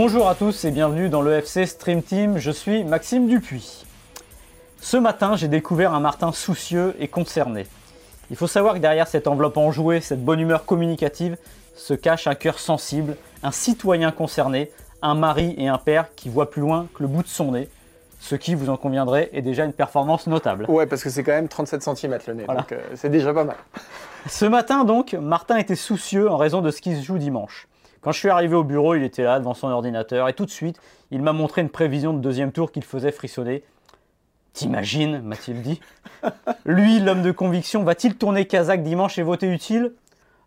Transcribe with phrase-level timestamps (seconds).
[0.00, 3.84] Bonjour à tous et bienvenue dans le FC Stream Team, je suis Maxime Dupuis.
[4.80, 7.66] Ce matin, j'ai découvert un Martin soucieux et concerné.
[8.30, 11.36] Il faut savoir que derrière cette enveloppe enjouée, cette bonne humeur communicative,
[11.74, 14.70] se cache un cœur sensible, un citoyen concerné,
[15.02, 17.68] un mari et un père qui voient plus loin que le bout de son nez,
[18.20, 20.66] ce qui, vous en conviendrez, est déjà une performance notable.
[20.68, 22.60] Ouais, parce que c'est quand même 37 cm le nez, Voilà.
[22.60, 23.56] donc euh, c'est déjà pas mal.
[24.28, 27.66] Ce matin donc, Martin était soucieux en raison de ce qui se joue dimanche.
[28.00, 30.50] Quand je suis arrivé au bureau, il était là devant son ordinateur et tout de
[30.50, 33.64] suite, il m'a montré une prévision de deuxième tour qu'il faisait frissonner.
[34.52, 35.80] T'imagines, m'a-t-il dit.
[36.64, 39.92] Lui, l'homme de conviction, va-t-il tourner Kazakh dimanche et voter utile?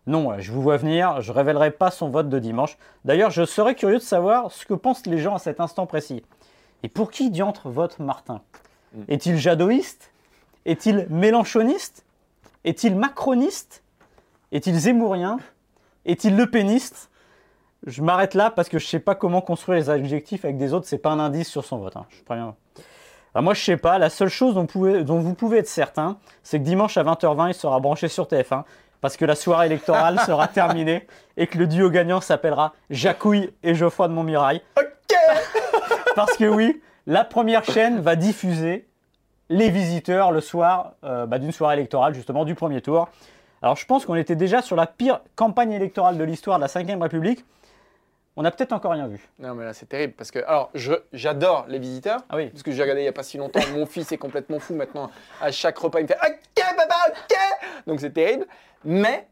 [0.06, 2.76] Non, je vous vois venir, je révélerai pas son vote de dimanche.
[3.04, 6.24] D'ailleurs, je serais curieux de savoir ce que pensent les gens à cet instant précis.
[6.82, 8.40] Et pour qui diantre vote Martin?
[9.08, 10.12] Est-il jadoïste?
[10.64, 12.04] Est-il mélanchoniste?
[12.64, 13.82] Est-il macroniste?
[14.50, 15.38] Est-il zémourien?
[16.04, 17.10] Est-il lepéniste?
[17.86, 20.86] Je m'arrête là parce que je sais pas comment construire les adjectifs avec des autres,
[20.86, 21.96] c'est pas un indice sur son vote.
[21.96, 22.54] hein, je préviens.
[23.34, 26.18] Alors moi je sais pas, la seule chose dont, pouvez- dont vous pouvez être certain,
[26.42, 28.64] c'est que dimanche à 20h20 il sera branché sur TF1
[29.00, 33.74] parce que la soirée électorale sera terminée et que le duo gagnant s'appellera Jacouille et
[33.74, 34.60] Geoffroy de Montmirail.
[34.78, 35.16] Ok
[36.14, 38.86] Parce que oui, la première chaîne va diffuser
[39.48, 43.08] les visiteurs le soir euh, bah, d'une soirée électorale, justement, du premier tour.
[43.62, 46.68] Alors je pense qu'on était déjà sur la pire campagne électorale de l'histoire de la
[46.96, 47.44] Ve République.
[48.36, 49.28] On n'a peut-être encore rien vu.
[49.38, 50.70] Non mais là c'est terrible parce que alors
[51.12, 52.48] j'adore les visiteurs Ah oui.
[52.48, 54.74] parce que j'ai regardé il y a pas si longtemps mon fils est complètement fou
[54.74, 55.10] maintenant
[55.40, 57.36] à chaque repas il me fait OK papa OK
[57.86, 58.46] donc c'est terrible
[58.84, 59.28] mais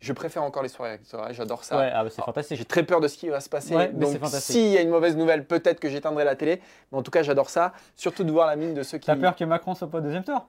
[0.00, 1.00] je préfère encore les soirées
[1.30, 1.78] j'adore ça.
[1.78, 2.68] Ouais, ah, bah, c'est J'ai fantastique.
[2.68, 3.74] très peur de ce qui va se passer.
[3.74, 6.60] Ouais, donc, s'il y a une mauvaise nouvelle, peut-être que j'éteindrai la télé.
[6.92, 7.72] Mais en tout cas, j'adore ça.
[7.96, 9.06] Surtout de voir la mine de ceux qui.
[9.06, 10.46] T'as peur que Macron soit pas au deuxième tour?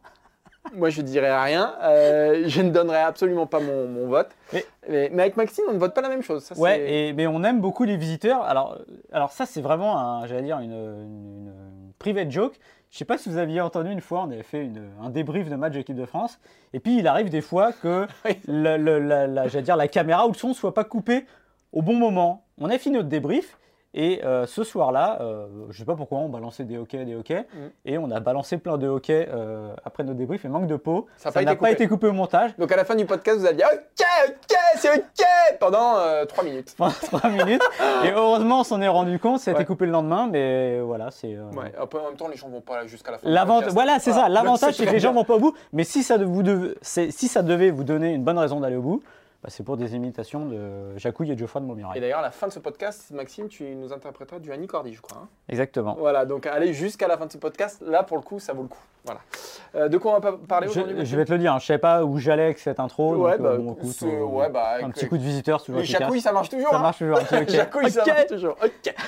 [0.76, 1.76] Moi, je dirais rien.
[1.82, 4.30] Euh, je ne donnerai absolument pas mon, mon vote.
[4.54, 6.44] Mais- Mais, mais avec Maxime, on ne vote pas la même chose.
[6.44, 8.42] Ça, Ouais, et, mais on aime beaucoup les visiteurs.
[8.44, 8.78] Alors,
[9.12, 11.52] alors ça, c'est vraiment, un, j'allais dire, une, une-
[11.88, 12.54] une private joke.
[12.90, 15.50] Je sais pas si vous aviez entendu une fois, on avait fait une- un débrief
[15.50, 16.40] de match de l'équipe de France.
[16.74, 18.40] Et puis, il arrive des fois que Oui.
[18.48, 21.26] le- le- la, la- j'allais dire, la caméra ou le son soit pas coupé
[21.74, 22.46] au bon moment.
[22.60, 23.58] On a fini notre débrief.
[24.00, 27.48] Et euh, ce soir-là, euh, je sais pas pourquoi, on balançait des hockey, des hockey,
[27.56, 27.70] Mhm.
[27.86, 30.46] et on a balancé plein de hockey euh, après notre débrief.
[30.46, 32.56] Et manque de peau, Ça pas n'a pas été coupé au montage.
[32.60, 35.26] Donc, à la fin du podcast, vous aviez OK, OK, c'est OK
[35.60, 35.96] pendant
[36.28, 36.76] 3 minutes.
[36.78, 37.64] pendant 3 minutes.
[38.06, 41.10] Et heureusement, on s'en est rendu compte, ça a été coupé le lendemain, mais voilà,
[41.10, 41.34] c'est.
[41.34, 43.28] euh, Ouais, après, en même temps, les gens vont pas jusqu'à la fin.
[43.72, 44.30] voilà, c'est ça.
[44.30, 45.22] L'avantage, c'est que les gens bien.
[45.22, 45.54] vont pas au bout.
[45.74, 46.44] Mais ça, vous
[46.84, 49.02] si ça devait vous donner une bonne raison d'aller au bout,
[49.44, 52.00] bah, c'est pour des imitations de Jacouille et Geoffroy de Et Montmirail.
[52.02, 55.02] d'ailleurs, à la fin de ce podcast, Maxime, tu nous interpréteras du Annie Cordy, je
[55.02, 55.20] crois.
[55.24, 55.28] hein.
[55.50, 55.96] Exactement.
[56.00, 57.82] Voilà, donc allez jusqu'à la fin de ce podcast.
[57.86, 58.80] Là, pour le coup, ça vaut le coup.
[59.06, 59.22] Voilà.
[59.76, 61.78] Euh, de quoi on va parler aujourd'hui Je, vais te le dire, hein, je savais
[61.80, 63.16] pas où j'allais avec cette intro.
[63.16, 65.78] Ouais, donc, bah, euh, bon, écoute, euh, ouais, bah, un petit coup de visiteur, toujours
[65.78, 66.02] Les efficace.
[66.02, 66.72] jacouilles, ça marche toujours.
[66.72, 67.18] Ça hein marche toujours.
[67.20, 67.50] ok, ok.
[67.50, 68.08] Jacouille, ça Ok.
[68.08, 68.56] marche toujours.
[68.64, 68.94] Ok.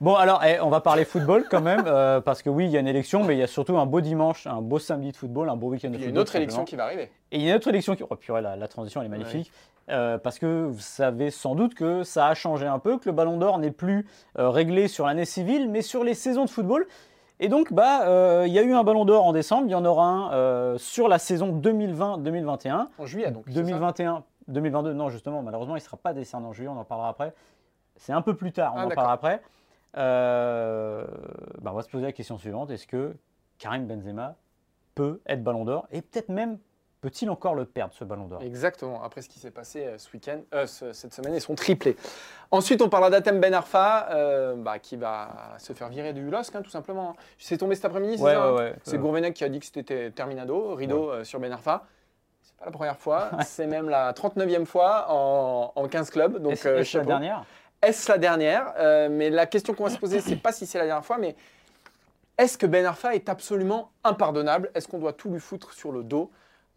[0.00, 2.76] Bon, alors, eh, on va parler football quand même, euh, parce que oui, il y
[2.76, 5.16] a une élection, mais il y a surtout un beau dimanche, un beau samedi de
[5.16, 6.14] football, un beau week-end de Il y a football.
[6.16, 7.10] une autre élection qui va arriver.
[7.32, 8.02] Et il y a une autre élection qui.
[8.08, 9.52] Oh, purée, la, la transition, elle est magnifique.
[9.90, 13.12] Euh, parce que vous savez sans doute que ça a changé un peu, que le
[13.14, 14.06] Ballon d'Or n'est plus
[14.38, 16.86] euh, réglé sur l'année civile, mais sur les saisons de football.
[17.40, 19.74] Et donc, bah, euh, il y a eu un Ballon d'Or en décembre, il y
[19.74, 22.88] en aura un sur la saison 2020-2021.
[22.98, 23.44] En juillet, donc.
[23.46, 26.78] c'est ça 2021, 2022, non, justement, malheureusement, il ne sera pas décerné en juillet, on
[26.78, 27.32] en parlera après.
[27.96, 29.42] C'est un peu plus tard, on Ah, en parlera après.
[29.94, 33.16] Bah, on va se poser la question suivante est-ce que
[33.58, 34.36] Karim Benzema
[34.94, 36.58] peut être Ballon d'Or et peut-être même
[37.00, 38.42] peut-il encore le perdre, ce Ballon d'Or?
[38.42, 41.54] Exactement, après ce qui s'est passé euh, ce week-end, euh, ce- cette semaine, ils sont
[41.54, 41.96] triplés.
[42.50, 46.54] Ensuite, on parlera d'Atem Ben Arfa, euh, bah, qui va se faire virer du LOSC,
[46.54, 47.16] hein, tout simplement.
[47.38, 48.52] C'est tombé cet après-midi, Ouais, hein?
[48.52, 48.74] ouais, ouais.
[48.84, 51.84] C'est Euh, Gourvenec qui a dit que c'était terminado, rideau sur Ben Arfa.
[52.42, 56.38] C'est pas la première fois, c'est même la 39e fois en, en 15 clubs.
[56.38, 57.44] Donc, Est-ce la dernière?
[57.82, 58.74] Est-ce la dernière?
[59.10, 61.34] Mais la question qu'on va se poser, c'est pas si c'est la dernière fois, mais
[62.36, 64.70] est-ce que Ben Arfa est absolument impardonnable?
[64.74, 66.30] Est-ce qu'on doit tout lui foutre sur le dos?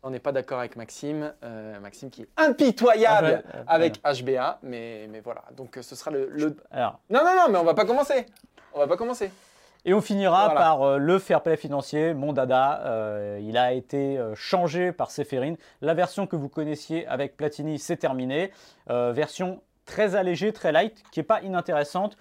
[0.05, 1.33] On n'est pas d'accord avec Maxime.
[1.43, 5.43] euh, Maxime qui est impitoyable Ah, ouais, euh, avec HBA, mais, mais voilà.
[5.55, 8.25] Donc euh, ce sera le, le- Alors, Non, non, non, mais on va pas commencer.
[8.73, 9.31] On va pas commencer.
[9.85, 10.59] Et on finira Voilà.
[10.59, 12.81] par euh, le fair play financier, mon dada.
[12.85, 15.53] Euh, il a été euh, changé par Seferin.
[15.81, 18.51] La version que vous connaissiez avec Platini, c'est terminé.
[18.87, 22.15] Version très allégée, très light, qui n'est pas inintéressante,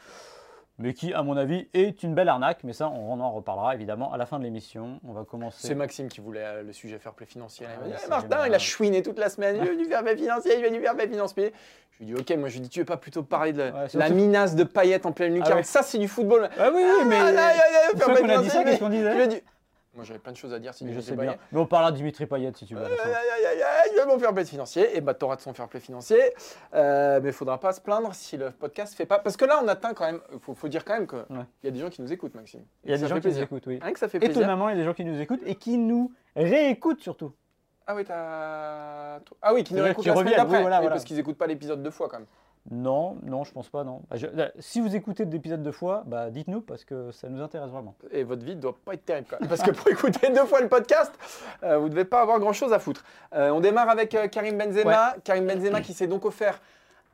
[0.82, 2.58] mais qui, à mon avis, est une belle arnaque.
[2.64, 5.00] Mais ça, on en reparlera évidemment à la fin de l'émission.
[5.08, 5.66] On va commencer.
[5.66, 7.66] C'est Maxime qui voulait euh, le sujet fair play financier.
[7.68, 9.56] Ah Il dit, Eh, Martin, il a chouiné toute la semaine.
[9.60, 11.52] Il veut du fair play financier, il veut du fair play financier.
[11.92, 13.86] Je lui dis, ok, moi je lui dis, tu veux pas plutôt parler de Ouais,
[13.94, 15.58] la minace de paillettes en pleine lucarne?
[15.58, 15.62] Ouais.
[15.62, 16.48] Ça, c'est du football.
[16.58, 17.16] Ah oui, oui, mais.
[17.20, 17.52] Ah,
[17.96, 18.96] fair fois play qu'on a dit ça, qu'est-ce qu'on mais-
[19.26, 19.44] disait
[19.94, 21.32] Moi j'avais plein de choses à dire si Mais je sais Payet.
[21.32, 21.38] bien.
[21.52, 22.82] Mais on parlera de Dimitri Payet si tu veux.
[22.82, 22.90] aïe,
[23.92, 24.96] il veut mon fair play financier.
[24.96, 26.18] Et bah, t'auras de son fair play financier.
[26.74, 29.18] Euh, mais il faudra pas se plaindre si le podcast fait pas.
[29.18, 30.20] Parce que là, on atteint quand même.
[30.32, 31.44] Il faut, faut dire quand même qu'il Ouais.
[31.64, 32.64] y a des gens qui nous écoutent, Maxime.
[32.84, 33.78] Il y a des gens qui nous écoutent, oui.
[33.82, 34.38] Rien que ça fait plaisir.
[34.38, 37.32] Étonnamment, il y a des gens qui nous écoutent et qui nous réécoutent surtout.
[37.86, 39.18] Ah oui, t'as.
[39.42, 40.56] Ah oui, qui nous C'est-à-dire écoutent qu'ils la semaine d'après.
[40.56, 40.90] oui, voilà, Oui, voilà.
[40.94, 42.26] Parce qu'ils écoutent pas l'épisode deux fois quand même.
[42.70, 44.02] Non, non, je pense pas, non.
[44.08, 47.42] Bah, je- là, si vous écoutez d'épisodes deux fois, bah, dites-nous parce que ça nous
[47.42, 47.96] intéresse vraiment.
[48.12, 49.26] Et votre vie doit pas être terrible.
[49.48, 51.12] Parce que pour écouter deux fois le podcast,
[51.64, 53.04] euh, vous devez pas avoir grand chose à foutre.
[53.34, 55.16] Euh, on démarre avec euh, Karim Benzema.
[55.24, 56.60] Karim Benzema qui s'est donc offert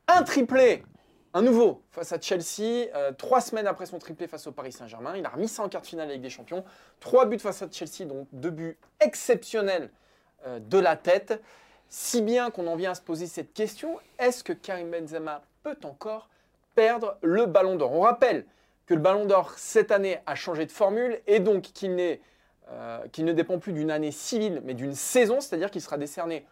[0.06, 0.84] un triplé,
[1.32, 2.88] un nouveau, face à Chelsea.
[2.94, 5.14] euh, trois semaines après son triplé face au Paris Saint-Germain.
[5.16, 6.62] Il a remis ça en quart de finale avec des champions.
[7.00, 9.90] Trois buts face à Chelsea, donc deux buts exceptionnels
[10.60, 11.42] de la tête.
[11.88, 15.78] Si bien qu'on en vient à se poser cette question est-ce que Karim Benzema peut
[15.84, 16.28] encore
[16.74, 17.92] perdre le ballon d'or?
[17.92, 18.44] On rappelle
[18.86, 22.18] que le Ballon d'Or cette année a changé de formule et donc qu'il
[22.70, 26.46] euh, qu'il ne dépend plus d'une année civile mais d'une saison, c'est-à-dire qu'il sera décerné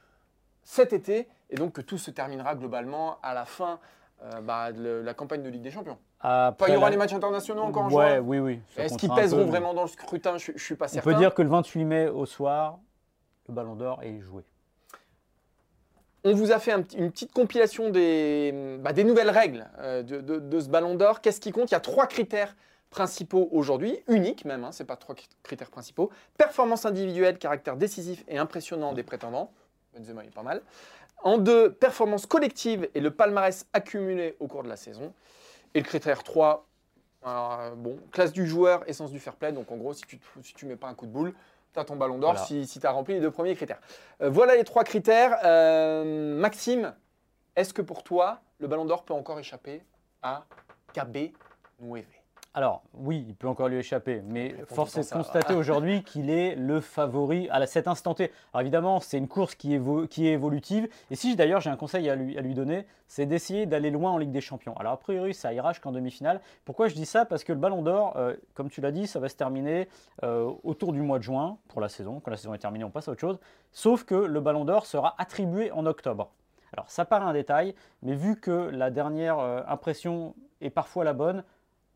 [0.63, 3.79] cet été et donc que tout se terminera globalement à la fin
[4.23, 5.99] euh, bah, de la campagne de Ligue des Champions.
[6.21, 8.19] Après, il y aura la- les matchs internationaux encore en Ouais, juin.
[8.21, 8.61] oui, oui.
[8.75, 10.39] ça Est-ce qu'ils pèseront peu, vraiment dans le scrutin?
[10.39, 11.11] Je ne suis pas On certain.
[11.11, 12.79] peut dire que le 28 mai au soir,
[13.49, 14.43] le Ballon d'Or est joué.
[16.29, 20.97] On vous a fait une petite compilation des, bah, nouvelles règles euh, de, ce ballon
[20.97, 21.21] d'or.
[21.21, 21.71] Qu'est-ce qui compte?
[21.71, 22.57] Il y a trois critères
[22.91, 26.11] principaux aujourd'hui, uniques même, hein, ce n'est pas trois cri- critères principaux.
[26.37, 29.53] Performance individuelle, caractère décisif et impressionnant des prétendants.
[29.97, 30.63] Benzema est pas mal.
[31.23, 35.13] En deux, performance collective et le palmarès accumulé au cours de la saison.
[35.75, 36.67] Et le critère 3,
[37.29, 37.71] euh,
[38.11, 39.53] classe du joueur, essence du fair play.
[39.53, 41.35] Donc en gros, si tu ne mets pas un coup de boule,
[41.77, 42.47] tu as ton ballon d'or Voilà.
[42.47, 43.81] si, tu as rempli les deux premiers critères.
[44.23, 45.39] Euh, voilà les trois critères.
[45.45, 46.95] Euh, Maxime,
[47.55, 49.83] est-ce que pour toi, le ballon d'or peut encore échapper
[50.23, 50.45] à
[50.93, 51.33] KB
[51.81, 52.07] Nueve?
[52.57, 56.55] Alors, oui, il peut encore lui échapper, mais force est de constater aujourd'hui qu'il est
[56.55, 58.33] le favori à cet instant T.
[58.55, 61.77] Alors évidemment, c'est une course qui, évo- qui est évolutive, et si d'ailleurs j'ai un
[61.77, 64.75] conseil à lui, à lui donner, c'est d'essayer d'aller loin en Ligue des Champions.
[64.79, 66.41] Alors a priori, ça ira jusqu'en demi-finale.
[66.65, 67.27] Pourquoi je dis ça?
[67.27, 69.87] Parce que le Ballon d'Or, euh, comme tu l'as dit, ça va se terminer
[70.23, 72.21] euh, autour du mois de juin pour la saison.
[72.25, 73.39] Quand la saison est terminée, on passe à autre chose.
[73.73, 76.31] Sauf que le Ballon d'Or sera attribué en octobre.
[76.73, 81.13] Alors ça paraît un détail, mais vu que la dernière euh, impression est parfois la
[81.13, 81.45] bonne,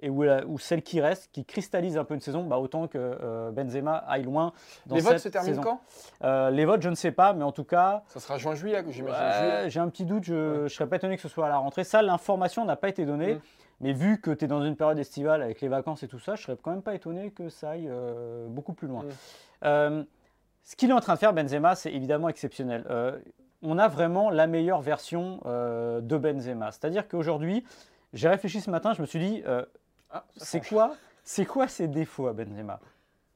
[0.03, 2.89] et où, la- où celle qui reste, qui cristallise un peu une saison, bah autant
[2.89, 4.53] que euh, Benzema aille loin
[4.87, 5.81] dans Les cette votes se terminent quand?
[6.25, 9.69] Euh, Les votes, je ne sais pas, mais en tout cas, Ça sera juin-juillet, j'imagine.
[9.71, 10.69] j'ai un petit doute, je ne Ouais.
[10.69, 11.85] serais pas étonné que ce soit à la rentrée.
[11.85, 13.41] Ça, l'information n'a pas été donnée, Mm.
[13.81, 16.35] mais vu que tu es dans une période estivale avec les vacances et tout ça,
[16.35, 19.03] je serais quand même pas étonné que ça aille euh, beaucoup plus loin.
[19.03, 19.09] Mm.
[19.65, 20.05] Euh,
[20.63, 22.85] ce qu'il est en train de faire, Benzema, c'est évidemment exceptionnel.
[22.91, 23.19] Euh,
[23.63, 26.71] on a vraiment la meilleure version euh, de Benzema.
[26.73, 27.65] C'est-à-dire qu'aujourd'hui,
[28.13, 29.65] j'ai réfléchi ce matin, je me suis dit, euh,
[30.13, 32.81] Ah, c'est quoi, c'est quoi ses défauts à Benzema?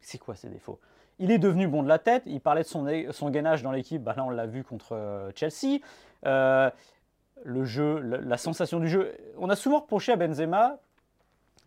[0.00, 0.80] C'est quoi ses défauts?
[1.18, 2.24] Il est devenu bon de la tête.
[2.26, 4.02] Il parlait de son, son gainage dans l'équipe.
[4.02, 5.78] Bah là, on l'a vu contre euh, Chelsea.
[6.26, 6.70] Euh,
[7.44, 9.14] le jeu, la, la sensation du jeu.
[9.38, 10.78] On a souvent reproché à Benzema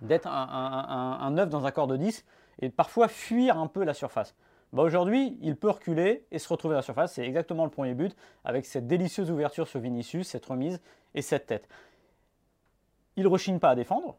[0.01, 2.25] d'être un, un, un, un 9 dans un corps de 10
[2.59, 4.35] et parfois fuir un peu la surface.
[4.73, 7.13] Bah Aujourd'hui, il peut reculer et se retrouver à la surface.
[7.13, 10.81] C'est exactement le premier but avec cette délicieuse ouverture sur Vinicius, cette remise
[11.15, 11.69] et cette tête.
[13.15, 14.17] Il ne rechigne pas à défendre.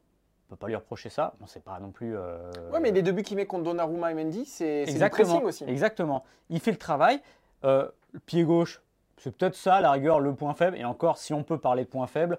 [0.50, 1.34] On ne peut pas lui reprocher ça.
[1.40, 2.16] Bon, c'est pas non plus.
[2.16, 5.42] euh, Ouais, mais les deux buts qu'il met contre Donnarumma et Mendy, c'est du pressing
[5.42, 5.64] aussi.
[5.64, 6.24] Exactement.
[6.48, 7.20] Il fait le travail.
[7.64, 8.80] Euh, le pied gauche,
[9.18, 10.78] c'est peut-être ça, à la rigueur, le point faible.
[10.78, 12.38] Et encore, si on peut parler de point faible,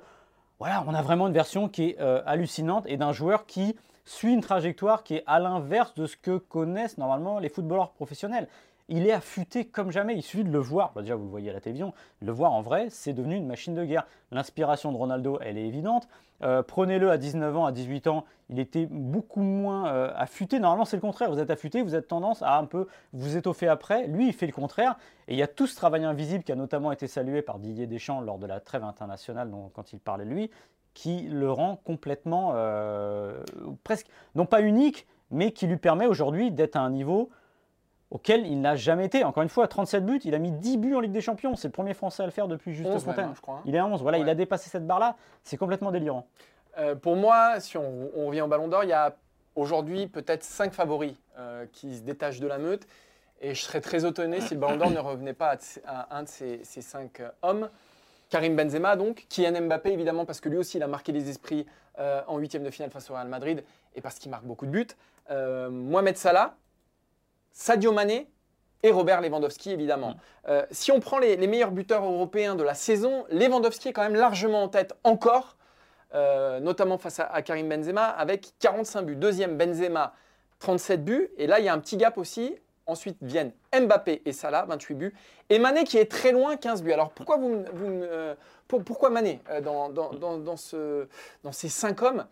[0.57, 3.75] voilà, on a vraiment une version qui est euh, hallucinante et d'un joueur qui
[4.05, 8.47] suit une trajectoire qui est à l'inverse de ce que connaissent normalement les footballeurs professionnels.
[8.89, 10.91] Il est affûté comme jamais, il suffit de le voir.
[10.95, 13.45] Bah, déjà, vous le voyez à la télévision, le voir en vrai, c'est devenu une
[13.45, 14.07] machine de guerre.
[14.31, 16.07] L'inspiration de Ronaldo, elle est évidente.
[16.41, 20.59] Euh, Prenez-le à 19 ans, à 18 ans, il était beaucoup moins euh, affûté.
[20.59, 21.29] Normalement, c'est le contraire.
[21.29, 24.07] Vous êtes affûté, vous êtes tendance à un peu vous étoffer après.
[24.07, 24.97] Lui, il fait le contraire.
[25.27, 27.85] Et il y a tout ce travail invisible qui a notamment été salué par Didier
[27.85, 30.49] Deschamps lors de la trêve internationale, quand il parlait de lui,
[30.95, 33.43] qui le rend complètement, euh,
[33.83, 37.29] presque, non pas unique, mais qui lui permet aujourd'hui d'être à un niveau
[38.11, 39.23] auquel il n'a jamais été.
[39.23, 41.55] Encore une fois, 37 buts, il a mis 10 buts en Ligue des Champions.
[41.55, 43.29] C'est le premier Français à le faire depuis Juste 11 même, Fontaine.
[43.29, 43.55] hein, je crois.
[43.55, 43.61] hein.
[43.65, 45.15] Il est à 11, voilà, il a dépassé cette barre-là.
[45.43, 46.25] C'est complètement délirant.
[46.77, 49.15] Euh, pour moi, si on, on revient au Ballon d'Or, il y a
[49.55, 52.87] aujourd'hui peut-être cinq favoris euh, qui se détachent de la meute.
[53.41, 56.23] Et je serais très étonné si le Ballon d'Or ne revenait pas à, à un
[56.23, 57.69] de ces, ces cinq euh, hommes.
[58.29, 61.65] Karim Benzema, donc, Kylian Mbappé, évidemment, parce que lui aussi, il a marqué les esprits
[62.27, 63.61] en huitième de finale face au Real Madrid
[63.95, 64.87] et parce qu'il marque beaucoup de buts.
[65.69, 66.55] Mohamed Salah,
[67.51, 68.27] Sadio Mané
[68.83, 70.15] et Robert Lewandowski, évidemment.
[70.47, 74.03] Euh, si on prend les, les meilleurs buteurs européens de la saison, Lewandowski est quand
[74.03, 75.57] même largement en tête encore,
[76.15, 79.15] euh, notamment face à, à Karim Benzema, avec 45 buts.
[79.15, 80.13] Deuxième, Benzema,
[80.59, 81.29] 37 buts.
[81.37, 82.55] Et là, il y a un petit gap aussi.
[82.85, 85.13] Ensuite viennent Mbappé et Salah, 28 buts.
[85.51, 86.91] Et Mané qui est très loin, 15 buts.
[86.91, 88.33] Alors pourquoi, vous, euh,
[88.67, 91.07] pour- pourquoi Mané dans, dans- dans- dans ce,
[91.43, 92.25] dans ces 5 hommes?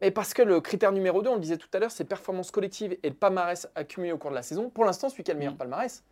[0.00, 2.50] Et parce que le critère numéro 2, on le disait tout à l'heure, c'est performance
[2.50, 4.68] collective et le palmarès accumulé au cours de la saison.
[4.70, 5.58] Pour l'instant, celui qui a le meilleur Mm.
[5.58, 6.02] palmarès,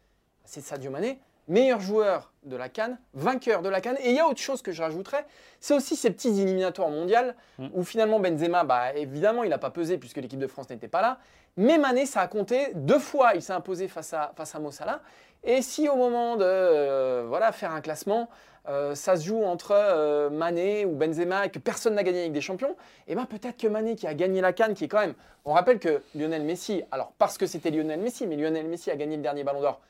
[0.45, 3.99] c'est Sadio Mané, meilleur joueur de la Cannes, vainqueur de la Cannes.
[4.03, 5.27] Et il y a autre chose que je rajouterais,
[5.61, 7.69] c'est aussi ces petits éliminatoires mondiaux Mm.
[7.75, 11.03] où finalement Benzema, bah, évidemment, il n'a pas pesé puisque l'équipe de France n'était pas
[11.03, 11.19] là.
[11.57, 12.69] Mais Mané, ça a compté.
[12.75, 15.03] Deux fois, il s'est imposé face à, face à Mo Salah.
[15.45, 18.31] Et si au moment de euh, voilà, faire un classement,
[18.69, 22.33] euh, ça se joue entre euh, Mané ou Benzema et que personne n'a gagné avec
[22.33, 22.77] des champions,
[23.09, 25.15] et ben peut-être que Mané qui a gagné la Cannes, qui est quand même.
[25.45, 28.97] On rappelle que Lionel Messi, alors parce que c'était Lionel Messi, mais Lionel Messi a
[28.97, 29.81] gagné le dernier Ballon d'Or.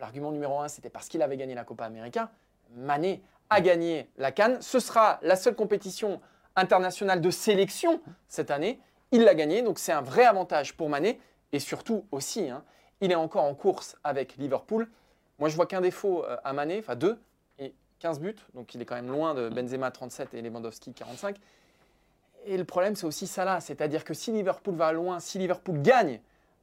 [0.00, 2.30] L'argument numéro un, c'était parce qu'il avait gagné la Copa América.
[2.74, 4.60] Mané a gagné la Cannes.
[4.62, 6.20] Ce sera la seule compétition
[6.56, 8.80] internationale de sélection cette année.
[9.10, 11.20] Il l'a gagné, donc c'est un vrai avantage pour Mané.
[11.52, 12.64] Et surtout aussi, hein,
[13.02, 14.88] il est encore en course avec Liverpool.
[15.38, 17.20] Moi, je vois qu'un défaut euh, à Mané, enfin deux,
[18.02, 18.34] 15 buts.
[18.54, 21.36] Donc il est quand même loin de Benzema 37 et Lewandowski 45.
[22.46, 23.60] Et le problème, c'est aussi ça là.
[23.60, 26.20] C'est-à-dire que si Liverpool va loin, si Liverpool gagne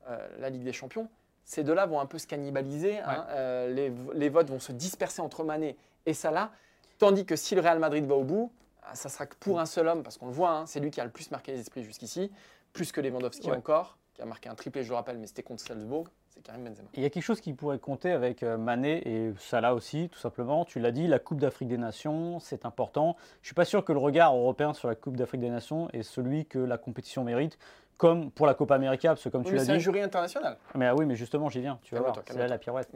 [0.10, 1.08] euh, la Ligue des Champions,
[1.46, 3.00] ces deux-là vont un peu se cannibaliser.
[3.00, 3.26] hein.
[3.30, 6.52] Euh, les, les votes vont se disperser entre Mané et Salah.
[6.98, 8.52] Tandis que si le Real Madrid va au bout,
[8.84, 10.92] ah, ça sera que pour un seul homme, parce qu'on le voit, hein, c'est lui
[10.92, 12.30] qui a le plus marqué les esprits jusqu'ici,
[12.74, 13.56] plus que Lewandowski Ouais.
[13.56, 16.88] encore, qui a marqué un triplé, je le rappelle, mais c'était contre Salzbourg, c'est Benzema.
[16.94, 20.20] Il y a quelque chose qui pourrait compter avec euh, Mané et Salah aussi, tout
[20.20, 20.66] simplement.
[20.66, 23.16] Tu l'as dit, la Coupe d'Afrique des Nations, c'est important.
[23.42, 26.04] Je suis pas sûr que le regard européen sur la Coupe d'Afrique des Nations est
[26.04, 27.58] celui que la compétition mérite,
[28.00, 29.82] comme pour la Copa América, parce que comme Oui, tu l'as c'est un dit.
[29.82, 30.56] jury international.
[30.74, 31.80] Mais ah oui, mais justement, j'y viens.
[31.84, 32.90] Tu vas voir, c'est là la pirouette.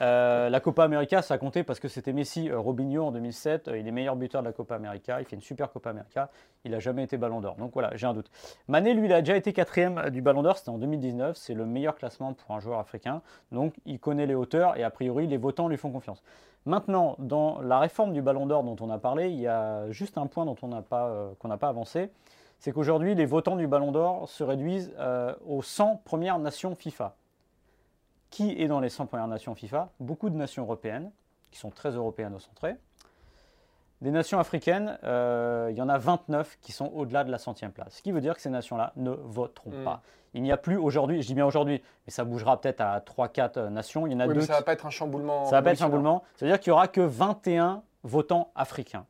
[0.00, 3.66] Euh, la Copa América, ça a compté parce que c'était Messi, euh, Robinho en 2007.
[3.66, 5.20] euh, il est meilleur buteur de la Copa América.
[5.20, 6.30] Il fait une super Copa América.
[6.64, 7.56] Il n'a jamais été Ballon d'Or.
[7.56, 8.30] Donc voilà, j'ai un doute.
[8.68, 10.56] Mané, lui, il a déjà été quatrième du Ballon d'Or.
[10.56, 11.36] C'était en 2019.
[11.36, 13.22] C'est le meilleur classement pour un joueur africain.
[13.50, 16.22] Donc il connaît les hauteurs et a priori, les votants lui font confiance.
[16.64, 20.16] Maintenant, dans la réforme du Ballon d'Or dont on a parlé, il y a juste
[20.16, 22.10] un point dont on n'a pas, qu'on n'a pas avancé.
[22.58, 27.14] C'est qu'aujourd'hui, les votants du Ballon d'Or se réduisent euh, aux 100 premières nations FIFA.
[28.30, 29.90] Qui est dans les 100 premières nations FIFA?
[30.00, 31.10] Beaucoup de nations européennes,
[31.50, 32.76] qui sont très européano-centrées.
[34.00, 37.70] Des nations africaines, euh, il y en a 29 qui sont au-delà de la centième
[37.72, 37.94] place.
[37.96, 39.84] Ce qui veut dire que ces nations-là ne voteront Mm.
[39.84, 40.02] pas.
[40.34, 43.68] Il n'y a plus aujourd'hui, je dis bien aujourd'hui, mais ça bougera peut-être à 3-4
[43.68, 44.06] nations.
[44.06, 45.44] Il y en a Oui, mais deux ça va pas être un chamboulement.
[45.44, 46.24] ça va pas être un chamboulement.
[46.34, 49.06] C'est-à-dire qu'il n'y aura que 21 votants africains.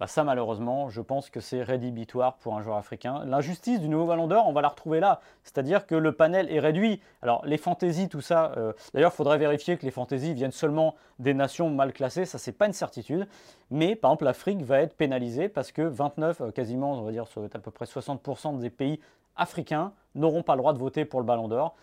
[0.00, 3.22] Bah, ça, malheureusement, je pense que c'est rédhibitoire pour un joueur africain.
[3.26, 5.20] L'injustice du nouveau Ballon d'Or, on va la retrouver là.
[5.44, 7.02] C'est-à-dire que le panel est réduit.
[7.20, 10.94] Alors, les fantaisies, tout ça, euh, d'ailleurs, il faudrait vérifier que les fantaisies viennent seulement
[11.18, 12.24] des nations mal classées.
[12.24, 13.28] Ça, c'est pas une certitude.
[13.70, 17.26] Mais, par exemple, l'Afrique va être pénalisée parce que 29, euh, quasiment, on va dire,
[17.52, 19.00] à peu près 60% des pays
[19.36, 21.76] africains n'auront pas le droit de voter pour le Ballon d'Or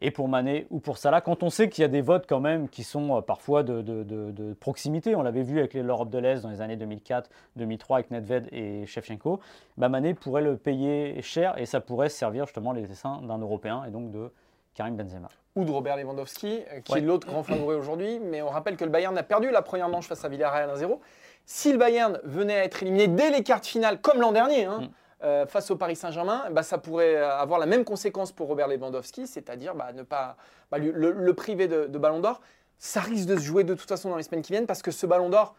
[0.00, 2.40] et pour Mané ou pour Salah, quand on sait qu'il y a des votes quand
[2.40, 6.10] même qui sont euh, parfois de, de- de- de proximité, on l'avait vu avec l'Europe
[6.10, 9.40] de l'Est dans les années 2004-2003 avec Nedved et Shevchenko,
[9.76, 13.84] bah Mané pourrait le payer cher et ça pourrait servir justement les dessins d'un Européen
[13.86, 14.30] et donc de
[14.74, 15.28] Karim Benzema.
[15.56, 16.98] Ou de Robert Lewandowski, euh, qui Ouais.
[16.98, 18.18] est l'autre grand favori aujourd'hui.
[18.18, 20.98] Mais on rappelle que le Bayern a perdu la première manche face à Villarreal 1-0.
[21.46, 24.64] Si le Bayern venait à être éliminé dès les quarts de finale, comme l'an dernier,
[24.64, 24.88] hein, Mm.
[25.24, 28.68] Euh, face au Paris Saint-Germain, bah, ça pourrait euh, avoir la même conséquence pour Robert
[28.68, 30.36] Lewandowski, c'est-à-dire bah, ne pas
[30.70, 32.40] bah, lui- le, le priver de, de Ballon d'Or.
[32.78, 34.90] Ça risque de se jouer de toute façon dans les semaines qui viennent parce que
[34.90, 35.54] ce Ballon d'Or,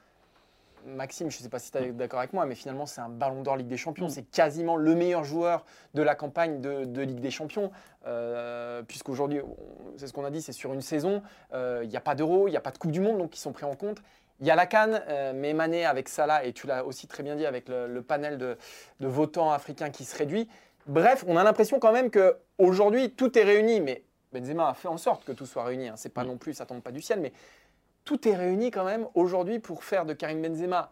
[0.88, 3.10] Maxime, je ne sais pas si tu es d'accord avec moi, mais finalement, c'est un
[3.10, 4.05] ballon d'or Ligue des Champions.
[4.05, 4.10] Mm.
[4.10, 7.72] C'est quasiment le meilleur joueur de la campagne de, de Ligue des Champions.
[8.05, 9.41] Euh, Puisqu'aujourd'hui,
[9.98, 11.24] c'est ce qu'on a dit, c'est sur une saison.
[11.53, 13.31] euh, Il n'y a pas d'Euro, il n'y a pas de Coupe du Monde, donc
[13.31, 13.98] qui sont pris en compte.
[14.42, 17.24] Il y a la Cannes, euh, mais Mané avec Salah, et tu l'as aussi très
[17.24, 18.58] bien dit avec le, le panel de,
[19.00, 20.48] de votants africains qui se réduit.
[20.88, 24.98] Bref, on a l'impression quand même qu'aujourd'hui, tout est réuni, mais Benzema a fait en
[24.98, 25.88] sorte que tout soit réuni.
[25.88, 25.94] Hein.
[25.96, 26.27] C'est pas Mm.
[26.27, 27.32] non plus, ça tombe pas du ciel, mais
[28.04, 30.92] tout est réuni quand même aujourd'hui pour faire de Karim Benzema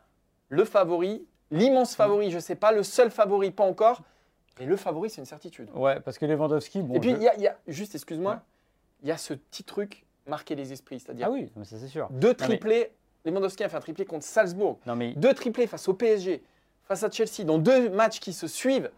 [0.50, 4.02] le favori, l'immense favori, je sais pas, le seul favori, pas encore.
[4.60, 5.70] Et le favori, c'est une certitude.
[5.74, 7.96] Ouais, parce que Lewandowski, bon, Et puis, je- il y, a- il y a, juste,
[7.96, 8.40] excuse-moi, Ouais.
[9.02, 11.88] il y a ce petit truc, marquer les esprits, c'est-à-dire ah oui, mais ça c'est
[11.88, 12.08] sûr.
[12.12, 12.92] deux mais- triplés.
[13.26, 16.44] Lewandowski a fait un triplé contre Salzbourg, Non mais deux triplés face au PSG,
[16.84, 18.92] face à Chelsea, dans deux matchs qui se suivent.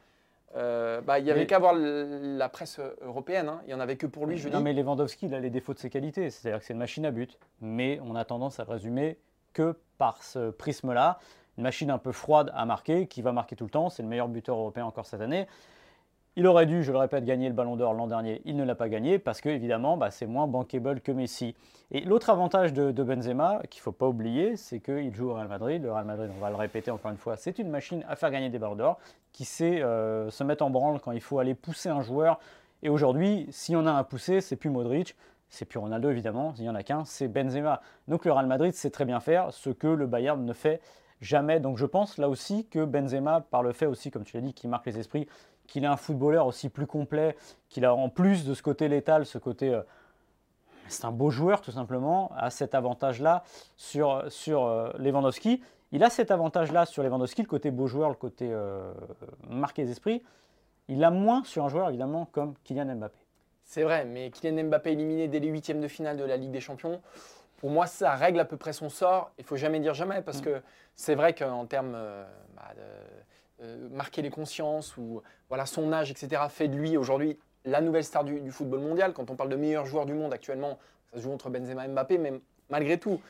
[0.57, 3.49] Euh, bah, il y avait Mais- qu'à voir la presse européenne.
[3.49, 3.61] hein.
[3.67, 4.63] Il y en avait que pour lui, je Non, dis.
[4.63, 6.29] mais Lewandowski, il a les défauts de ses qualités.
[6.29, 7.37] C'est-à-dire que c'est une machine à but.
[7.59, 9.17] Mais on a tendance à le résumer
[9.51, 11.19] que par ce prisme-là.
[11.57, 13.89] Une machine un peu froide à marquer, qui va marquer tout le temps.
[13.89, 15.45] C'est le meilleur buteur européen encore cette année.
[16.37, 18.41] Il aurait dû, je le répète, gagner le Ballon d'Or l'an dernier.
[18.43, 21.55] Il ne l'a pas gagné parce que, évidemment, bah, c'est moins bankable que Messi.
[21.91, 25.47] Et l'autre avantage de, Benzema, qu'il ne faut pas oublier, c'est qu'il joue au Real
[25.47, 25.81] Madrid.
[25.81, 28.31] Le Real Madrid, on va le répéter encore une fois, c'est une machine à faire
[28.31, 28.99] gagner des Ballons d'Or,
[29.31, 32.39] qui sait euh, se mettre en branle quand il faut aller pousser un joueur.
[32.83, 35.15] Et aujourd'hui, s'il y en a un à pousser, c'est plus Modric,
[35.47, 37.81] c'est plus Ronaldo évidemment, il n'y en a qu'un, c'est Benzema.
[38.09, 40.81] Donc le Real Madrid sait très bien faire ce que le Bayern ne fait
[41.21, 41.59] jamais.
[41.59, 44.53] Donc je pense là aussi que Benzema, par le fait aussi, comme tu l'as dit,
[44.53, 45.27] qu'il marque les esprits,
[45.67, 47.35] qu'il est un footballeur aussi plus complet,
[47.69, 49.73] qu'il a en plus de ce côté létal, ce côté...
[49.73, 49.81] euh,
[50.87, 53.43] c'est un beau joueur tout simplement, a cet avantage-là
[53.75, 55.63] sur, sur euh, Lewandowski.
[55.91, 58.93] Il a cet avantage-là sur Lewandowski, le côté beau joueur, le côté euh,
[59.49, 60.21] marqué les esprits.
[60.87, 63.17] Il l'a moins sur un joueur évidemment comme Kylian Mbappé.
[63.63, 66.59] C'est vrai, mais Kylian Mbappé éliminé dès les huitièmes de finale de la Ligue des
[66.59, 67.01] Champions,
[67.57, 69.31] pour moi, ça règle à peu près son sort.
[69.39, 70.45] Il faut jamais dire jamais, parce Mm.
[70.45, 70.61] que
[70.95, 71.93] c'est vrai qu'en termes
[72.55, 72.81] bah, de
[73.61, 78.03] euh, marquer les consciences ou voilà son âge, etc., fait de lui aujourd'hui la nouvelle
[78.03, 79.13] star du, du football mondial.
[79.13, 80.77] Quand on parle de meilleur joueur du monde actuellement,
[81.11, 82.33] ça se joue entre Benzema et Mbappé, mais
[82.69, 83.21] malgré tout,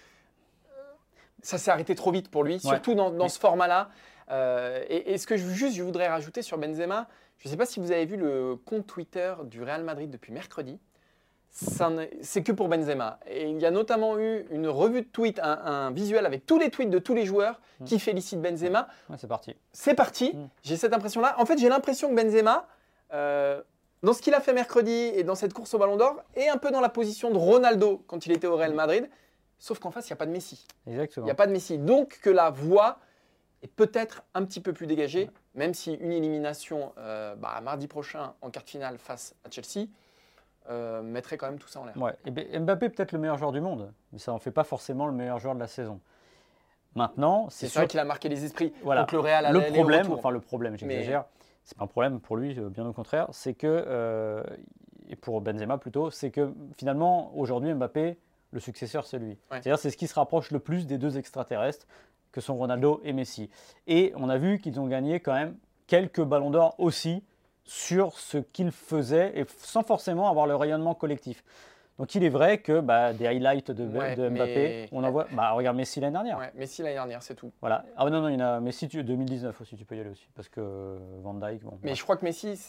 [1.42, 3.90] ça s'est arrêté trop vite pour lui, surtout dans, dans ce format-là.
[4.32, 7.58] Euh, et, et ce que je, juste je voudrais rajouter sur Benzema, je ne sais
[7.58, 10.80] pas si vous avez vu le compte Twitter du Real Madrid depuis mercredi.
[11.56, 13.18] C'est que pour Benzema.
[13.28, 16.60] Et il y a notamment eu une revue de tweets, un, un visuel avec tous
[16.60, 18.90] les tweets de tous les joueurs qui félicitent Benzema.
[19.10, 19.56] Ouais, c'est parti.
[19.72, 20.34] C'est parti.
[20.34, 20.50] Mm.
[20.64, 21.36] J'ai cette impression-là.
[21.38, 22.68] En fait, j'ai l'impression que Benzema,
[23.14, 23.62] euh,
[24.04, 26.58] dans ce qu'il a fait mercredi et dans cette course au Ballon d'Or, est un
[26.58, 29.10] peu dans la position de Ronaldo quand il était au Real Madrid.
[29.58, 30.68] Sauf qu'en face, il n'y a pas de Messi.
[30.86, 31.26] Il Exactement.
[31.26, 31.78] n'y a pas de Messi.
[31.78, 33.00] Donc que la voix
[33.64, 38.34] est peut-être un petit peu plus dégagée, même si une élimination euh, bah, mardi prochain
[38.42, 39.88] en quart de finale face à Chelsea
[40.70, 41.98] euh, mettrait quand même tout ça en l'air.
[41.98, 42.14] Ouais.
[42.26, 45.06] Et Mbappé est peut-être le meilleur joueur du monde, mais ça n'en fait pas forcément
[45.08, 46.00] le meilleur joueur de la saison.
[46.96, 48.74] Maintenant, c'est sûr qu'il a marqué les esprits.
[48.84, 49.02] Voilà.
[49.02, 51.26] Donc le Real le problème, enfin le problème, j'exagère,
[51.66, 54.44] c'est pas un problème pour lui, euh, bien au contraire, c'est que, euh,
[55.10, 58.18] et pour Benzema plutôt, c'est que finalement, aujourd'hui, Mbappé,
[58.52, 59.32] le successeur, c'est lui.
[59.32, 59.38] Ouais.
[59.50, 61.86] C'est-à-dire, c'est ce qui se rapproche le plus des deux extraterrestres
[62.32, 63.50] que sont Ronaldo et Messi.
[63.88, 67.24] Et on a vu qu'ils ont gagné quand même quelques ballons d'or aussi
[67.66, 71.44] sur ce qu'ils faisaient, et sans forcément avoir le rayonnement collectif.
[71.98, 75.12] Donc il est vrai que bah, des highlights de, Ouais, de Mbappé, mais- on en
[75.12, 75.28] voit.
[75.32, 76.38] Bah, regarde Messi l'année dernière.
[76.38, 77.52] Ouais, Messi l'année dernière, c'est tout.
[77.62, 77.86] Voilà.
[77.96, 78.60] Ah non, non, il y en a.
[78.60, 80.28] Messi, tu- 2019 aussi, tu peux y aller aussi.
[80.36, 81.80] Parce que euh, Van Dyke, bon.
[81.84, 82.60] Mais je crois que Messi,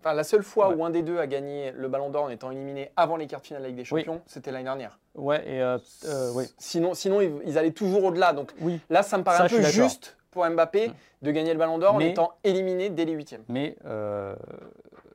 [0.00, 2.50] enfin, la seule fois où un des deux a gagné le Ballon d'Or en étant
[2.50, 4.00] éliminé avant les quarts de finale de Ligue des Oui.
[4.04, 4.98] Champions, c'était l'année dernière.
[5.16, 5.60] Ouais, et.
[5.60, 5.76] euh,
[6.06, 6.46] euh, oui.
[6.56, 8.32] Sinon, sinon, ils allaient toujours au-delà.
[8.32, 8.80] Donc oui.
[8.88, 10.92] là, ça me paraît Ça, un peu juste pour Mbappé Mm.
[11.22, 13.44] de gagner le Ballon d'Or en étant éliminé dès les huitièmes.
[13.48, 14.34] Mais euh,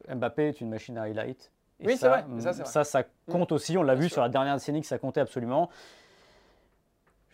[0.07, 1.51] Mbappé est une machine à highlight.
[1.81, 2.65] Et Oui, c'est vrai, ça, vrai.
[2.65, 3.77] Ça, ça compte aussi.
[3.77, 4.13] On l'a vu sûr.
[4.13, 5.69] sur la dernière décennie que ça comptait absolument.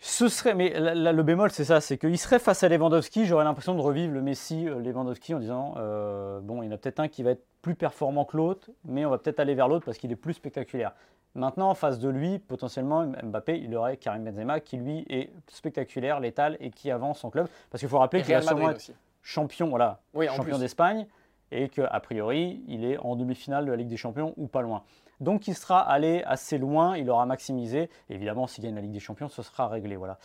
[0.06, 3.24] Ce serait, mais là, là, le bémol, c'est ça, c'est qu'il serait face à Lewandowski,
[3.24, 6.72] j'aurais l'impression de revivre le Messi euh, Lewandowski en disant, euh, bon, il y en
[6.72, 9.54] a peut-être un qui va être plus performant que l'autre, mais on va peut-être aller
[9.54, 10.92] vers l'autre parce qu'il est plus spectaculaire.
[11.34, 16.20] Maintenant, en face de lui, potentiellement, Mbappé, il aurait Karim Benzema qui, lui, est spectaculaire,
[16.20, 17.48] létal et qui avance en club.
[17.70, 18.94] Parce qu'il faut rappeler qu'il va Real sûrement Madrid être aussi.
[19.22, 21.06] champion, voilà, Oui, champion d'Espagne
[21.50, 24.82] et qu'a priori, il est en demi-finale de la Ligue des Champions ou pas loin.
[25.24, 27.90] Donc il sera allé assez loin, il aura maximisé.
[28.08, 29.96] Évidemment, s'il gagne la Ligue des Champions, ce sera réglé.
[29.96, 30.18] Voilà.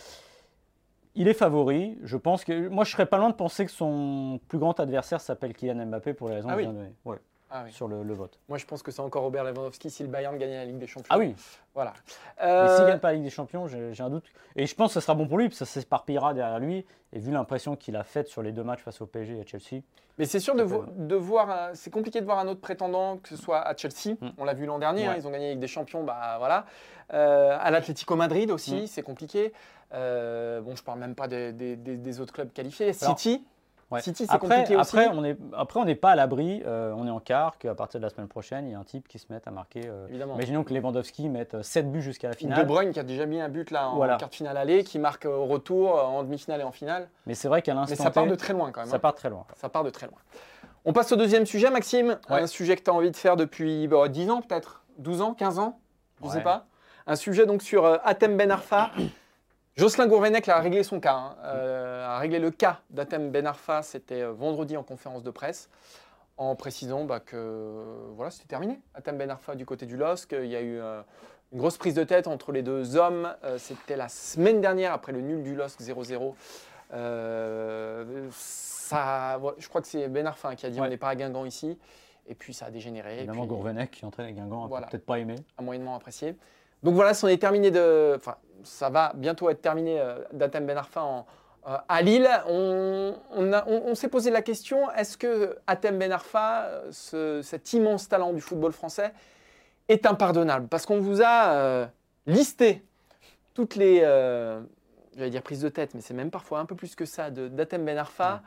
[1.15, 1.97] Il est favori.
[2.03, 5.21] Je pense que moi, je serais pas loin de penser que son plus grand adversaire
[5.21, 6.93] s'appelle Kylian Mbappé pour les raisons Ah que je viens de donner.
[7.05, 7.17] Ouais,
[7.51, 7.71] Ah oui.
[7.71, 8.39] sur le, le vote.
[8.47, 10.87] Moi, je pense que c'est encore Robert Lewandowski si le Bayern gagnait la Ligue des
[10.87, 11.07] Champions.
[11.09, 11.35] Ah oui,
[11.73, 11.93] Voilà.
[12.39, 14.25] mais Euh, s'il gagne pas la Ligue des Champions, j'ai un doute.
[14.55, 16.85] Et je pense que ce sera bon pour lui, parce que ça s'éparpillera derrière lui.
[17.13, 19.45] Et vu l'impression qu'il a faite sur les deux matchs face au PSG et à
[19.45, 19.81] Chelsea,
[20.19, 20.85] Mais c'est sûr de, vo-
[21.19, 24.29] voir, un- c'est compliqué de voir un autre prétendant, que ce soit à Chelsea, Mm.
[24.37, 26.65] on l'a vu l'an dernier, hein, ils ont gagné la Ligue des Champions, bah voilà.
[27.13, 28.87] Euh, à l'Atlético Madrid aussi, Mm.
[28.87, 29.53] c'est compliqué.
[29.93, 32.91] Euh, bon, je parle même pas des, des- des- des autres clubs qualifiés.
[33.01, 33.43] Alors, City,
[33.91, 34.01] Ouais.
[34.01, 34.97] City, c'est après, compliqué aussi.
[34.99, 36.61] après, on est, après, on n'est pas à l'abri.
[36.65, 38.83] euh, on est en quart qu'à partir de la semaine prochaine, il y a un
[38.83, 39.81] type qui se mette à marquer.
[39.87, 40.35] euh, Évidemment.
[40.35, 42.67] imaginons que Lewandowski mette 7 buts jusqu'à la De finale.
[42.67, 44.17] Bruyne qui a déjà mis un but là en Voilà.
[44.17, 47.09] quart de finale aller, qui marque au retour, euh, en demi-finale et en finale.
[47.25, 48.89] Mais c'est vrai qu'à Mais l'instant ça part de très loin quand même.
[48.89, 48.99] ça hein.
[48.99, 49.45] part très loin.
[49.55, 50.17] Ça part de très loin.
[50.85, 52.19] On passe au deuxième sujet, Maxime.
[52.29, 52.41] Ouais.
[52.43, 55.33] Un sujet que tu as envie de faire depuis bah, 10 ans peut-être 12 ans
[55.33, 55.79] 15 ans
[56.21, 56.65] Je ne sais pas.
[57.07, 58.91] Un sujet donc sur euh, Atem Ben Arfa.
[59.79, 61.35] Jocelyn Gourvenec a réglé son cas, hein.
[61.45, 65.69] Euh, a réglé le cas d'Atem Ben Arfa, c'était euh, vendredi en conférence de presse,
[66.35, 68.81] en précisant bah, que euh, voilà, c'était terminé.
[68.93, 71.01] Atem Ben Arfa du côté du LOSC, il y a eu euh,
[71.53, 73.33] une grosse prise de tête entre les deux hommes.
[73.45, 76.33] Euh, c'était la semaine dernière, après le nul du LOSC 0-0
[76.91, 80.87] Euh, ça, voilà, je crois que c'est Ben Arfa qui a dit Ouais.
[80.87, 81.77] on n'est pas à Guingamp ici.
[82.27, 83.11] Et puis ça a dégénéré.
[83.13, 84.87] et Évidemment, puis- Gourvenec qui entraîne à Guingamp, a Voilà.
[84.87, 85.35] peut-être pas aimé.
[85.57, 86.35] a moyennement apprécié.
[86.83, 88.13] Donc voilà, c'en est terminé de.
[88.15, 91.25] Enfin, ça va bientôt être terminé euh, d'Atem Ben Arfa en-
[91.67, 92.29] euh, à Lille.
[92.47, 96.87] On, on a- on- on s'est posé la question est-ce que Atem Ben Arfa, euh,
[96.91, 99.13] ce- cet immense talent du football français,
[99.87, 100.67] est impardonnable?
[100.67, 101.85] Parce qu'on vous a euh,
[102.27, 102.83] listé
[103.53, 104.01] toutes les.
[104.03, 104.61] euh,
[105.17, 107.47] J'allais dire prises de tête, mais c'est même parfois un peu plus que ça, de-
[107.49, 108.41] d'Atem Ben Arfa,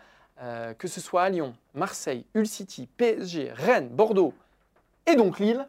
[0.79, 4.33] que ce soit à Lyon, Marseille, Hull City, PSG, Rennes, Bordeaux
[5.07, 5.69] et donc Lille.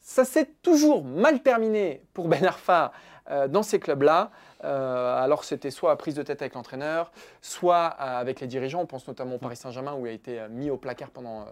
[0.00, 2.92] Ça s'est toujours mal terminé pour Ben Arfa
[3.30, 4.30] euh, dans ces clubs-là.
[4.64, 8.80] Euh, alors c'était soit à prise de tête avec l'entraîneur, soit avec les dirigeants.
[8.80, 11.46] On pense notamment au Paris Saint-Germain où il a été euh, mis au placard pendant,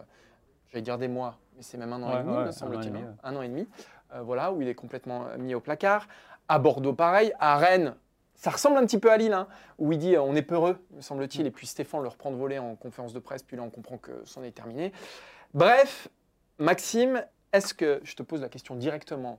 [0.70, 2.92] j'allais dire des mois, mais c'est même un an Ouais, et demi, ouais, me semble-t-il.
[2.92, 3.14] demi, hein.
[3.22, 3.68] Un an et demi.
[4.14, 6.06] Euh, voilà, où il est complètement mis au placard.
[6.48, 7.32] À Bordeaux, pareil.
[7.38, 7.94] À Rennes,
[8.34, 9.46] ça ressemble un petit peu à Lille, hein,
[9.78, 11.46] où il dit euh, on est peureux, me semble-t-il.
[11.46, 13.98] Et puis Stéphane le reprend de voler en conférence de presse, puis là on comprend
[13.98, 14.92] que c'en est terminé.
[15.54, 16.08] Bref,
[16.58, 19.38] Maxime, est-ce que, je te pose la question directement,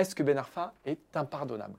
[0.00, 1.78] est-ce que Ben Arfa est impardonnable?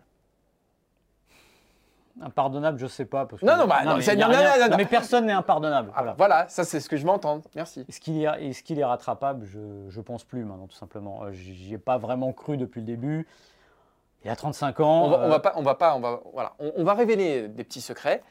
[2.22, 3.26] Impardonnable, je sais pas.
[3.26, 5.92] Parce que- Non, non, bah, non, mais non, rien- non, personne n'est impardonnable.
[5.96, 6.14] Ah, voilà.
[6.18, 7.44] Voilà, ça c'est ce que je veux entendre.
[7.56, 7.86] Merci.
[7.88, 9.46] Est-ce qu'il est, est, qu'il est rattrapable?
[9.46, 11.24] Je ne pense plus maintenant, tout simplement.
[11.24, 13.28] Euh, J'y ai pas vraiment cru depuis le début.
[14.24, 15.06] Il a 35 ans.
[15.06, 16.94] On va, on euh, va pas, on va pas, on va, voilà, on, on va
[16.94, 18.22] révéler des petits secrets.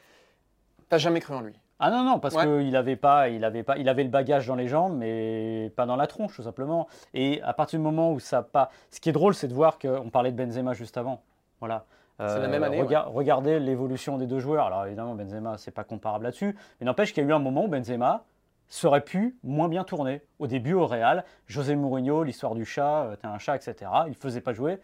[0.87, 1.53] T'as jamais cru en lui?
[1.81, 2.45] Ah non, non, parce Ouais.
[2.45, 5.85] qu'il avait pas, il avait pas, il avait le bagage dans les jambes, mais pas
[5.85, 6.87] dans la tronche, tout simplement.
[7.13, 9.79] Et à partir du moment où ça pas, ce qui est drôle, c'est de voir
[9.79, 11.21] qu'on parlait de Benzema juste avant.
[11.59, 11.85] Voilà.
[12.19, 14.67] Euh, C'est la même année, rega- Regardez l'évolution des deux joueurs.
[14.67, 17.65] Alors évidemment, Benzema, c'est pas comparable là-dessus, mais n'empêche qu'il y a eu un moment
[17.65, 18.23] où Benzema
[18.67, 20.21] serait pu moins bien tourner.
[20.39, 23.89] Au début, au Real, José Mourinho, l'histoire du chat, euh, t'es un chat, etc.
[24.07, 24.79] Il faisait pas jouer.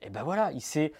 [0.00, 0.92] Et ben voilà, il s'est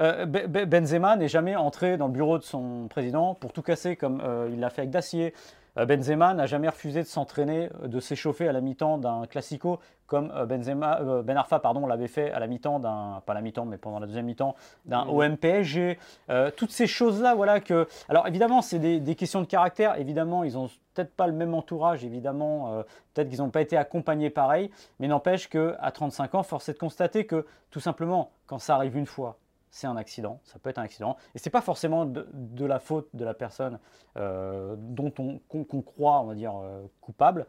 [0.00, 3.62] euh, Be- Be- Benzema n'est jamais entré dans le bureau de son président pour tout
[3.62, 5.34] casser comme euh, il l'a fait avec Dacier.
[5.76, 10.32] Euh, Benzema n'a jamais refusé de s'entraîner, de s'échauffer à la mi-temps d'un classico comme
[10.46, 13.66] Benzema, euh, Ben Arfa pardon, l'avait fait à la mi-temps d'un, pas à la mi-temps
[13.66, 14.54] mais pendant la deuxième mi-temps
[14.86, 15.04] d'un.
[15.06, 15.98] OM PSG.
[16.30, 17.86] Euh, toutes ces choses-là, voilà que.
[18.08, 19.98] Alors évidemment, c'est des, des questions de caractère.
[19.98, 22.04] Évidemment, ils ont peut-être pas le même entourage.
[22.04, 24.70] Évidemment, euh, peut-être qu'ils n'ont pas été accompagnés pareil.
[24.98, 28.76] Mais n'empêche que à 35 ans, force est de constater que tout simplement, quand ça
[28.76, 29.36] arrive une fois,
[29.70, 33.08] c'est un accident, ça peut être un accident, et c'est pas forcément de, la faute
[33.14, 33.78] de la personne
[34.16, 37.46] euh, dont on qu'on croit, on va dire, euh, coupable.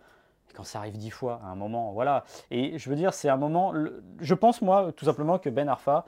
[0.55, 2.23] Quand ça arrive dix fois, à un moment, voilà.
[2.49, 3.73] Et je veux dire, c'est un moment.
[4.19, 6.05] je pense moi, tout simplement, que Ben Arfa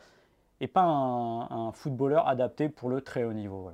[0.59, 3.71] est pas un, footballeur adapté pour le très haut niveau.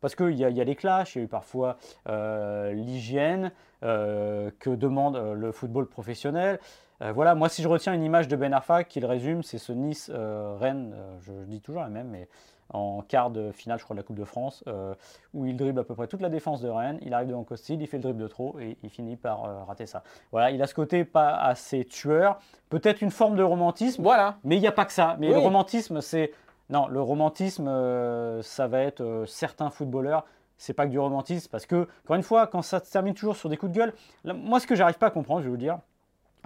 [0.00, 1.76] Parce qu'il y, y a les clashs, il y a eu parfois
[2.08, 6.58] euh, l'hygiène que demande le football professionnel.
[7.02, 9.58] Euh, voilà, moi si je retiens une image de Ben Arfa qui le résume, c'est
[9.58, 12.28] ce Nice-Rennes, je, je dis toujours la même, mais
[12.72, 14.94] en quart de finale, je crois, de la Coupe de France, euh,
[15.34, 17.80] où il dribble à peu près toute la défense de Rennes, il arrive devant Costil,
[17.80, 20.02] il fait le dribble de trop et il finit par euh, rater ça.
[20.32, 24.38] Voilà, il a ce côté pas assez tueur, peut-être une forme de romantisme, Voilà.
[24.42, 25.16] mais il n'y a pas que ça.
[25.20, 25.34] Mais Oui.
[25.34, 26.32] le romantisme, c'est.
[26.68, 30.24] Non, le romantisme, euh, ça va être euh, certains footballeurs.
[30.58, 33.36] C'est pas que du romantisme, parce que, encore une fois, quand ça se termine toujours
[33.36, 33.92] sur des coups de gueule,
[34.24, 35.78] là, moi, ce que j'arrive pas à comprendre, je vais vous dire,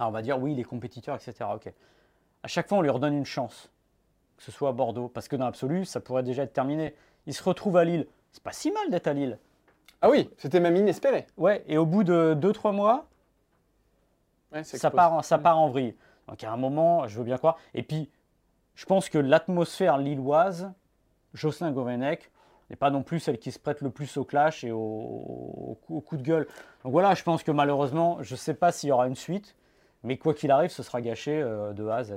[0.01, 1.47] alors on va dire oui, les compétiteurs, etc.
[1.53, 1.71] Ok.
[2.41, 3.69] À chaque fois, on lui redonne une chance,
[4.35, 6.95] que ce soit à Bordeaux, parce que dans l'absolu, ça pourrait déjà être terminé.
[7.27, 8.07] Il se retrouve à Lille.
[8.31, 9.37] C'est pas si mal d'être à Lille.
[10.01, 11.27] Ah oui, c'était même inespéré.
[11.37, 13.05] Ouais, et au bout de 2-3 mois,
[14.51, 15.95] Ouais, ça part, ça part en vrille.
[16.27, 17.57] Donc à un moment, je veux bien croire.
[17.75, 18.09] Et puis,
[18.73, 20.71] je pense que l'atmosphère lilloise,
[21.35, 22.31] Jocelyn Gourvenec,
[22.71, 25.77] n'est pas non plus celle qui se prête le plus au clash et au, au
[25.85, 26.47] coup, au coup de gueule.
[26.83, 29.55] Donc voilà, je pense que malheureusement, je ne sais pas s'il y aura une suite,
[30.03, 32.13] mais quoi qu'il arrive, ce sera gâché euh, de A à Z.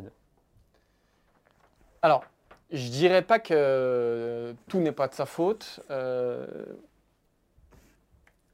[2.03, 2.25] Alors,
[2.71, 5.81] je dirais pas que euh, tout n'est pas de sa faute.
[5.91, 6.47] Euh,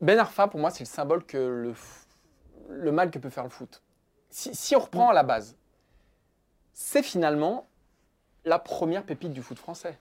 [0.00, 1.74] ben Arfa, pour moi, c'est le symbole que
[2.68, 3.82] le, mal que peut faire le foot.
[4.30, 5.56] Si, si on reprend à la base,
[6.72, 7.66] c'est finalement
[8.44, 9.98] la première pépite du foot français.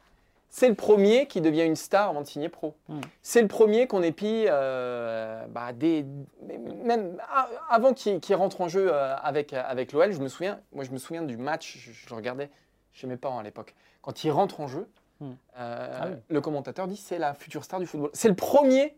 [0.49, 2.75] C'est le premier qui devient une star avant de signer pro.
[2.87, 3.01] Mm.
[3.21, 5.71] C'est le premier qu'on épie euh, bah,
[6.83, 7.17] même
[7.69, 10.11] avant qu'il rentre en jeu euh, avec, avec l'OL.
[10.11, 12.49] Je me souviens, moi je me souviens du match, je, je le regardais
[12.93, 13.75] chez mes parents à l'époque.
[14.01, 14.87] Quand il rentre en jeu,
[15.21, 15.31] Mm.
[15.57, 16.15] euh, Ah oui.
[16.29, 18.09] le commentateur dit c'est la future star du football.
[18.13, 18.95] C'est le premier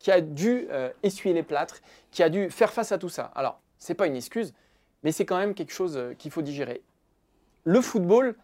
[0.00, 3.30] qui a dû euh, essuyer les plâtres, qui a dû faire face à tout ça.
[3.36, 4.52] Alors, c'est pas une excuse,
[5.04, 6.82] mais c'est quand même quelque chose euh, qu'il faut digérer.
[7.62, 8.34] Le football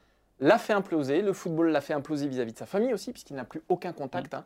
[0.41, 3.45] l'a fait imploser, le football l'a fait imploser vis-à-vis de sa famille aussi, puisqu'il n'a
[3.45, 4.45] plus aucun contact hein,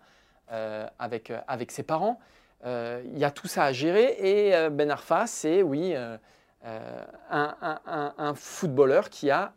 [0.52, 2.18] euh, avec, euh, avec ses parents.
[2.66, 6.18] Euh, Il y a tout ça à gérer, et Ben Arfa, c'est, oui, un,
[7.30, 9.52] un- un- un footballeur qui a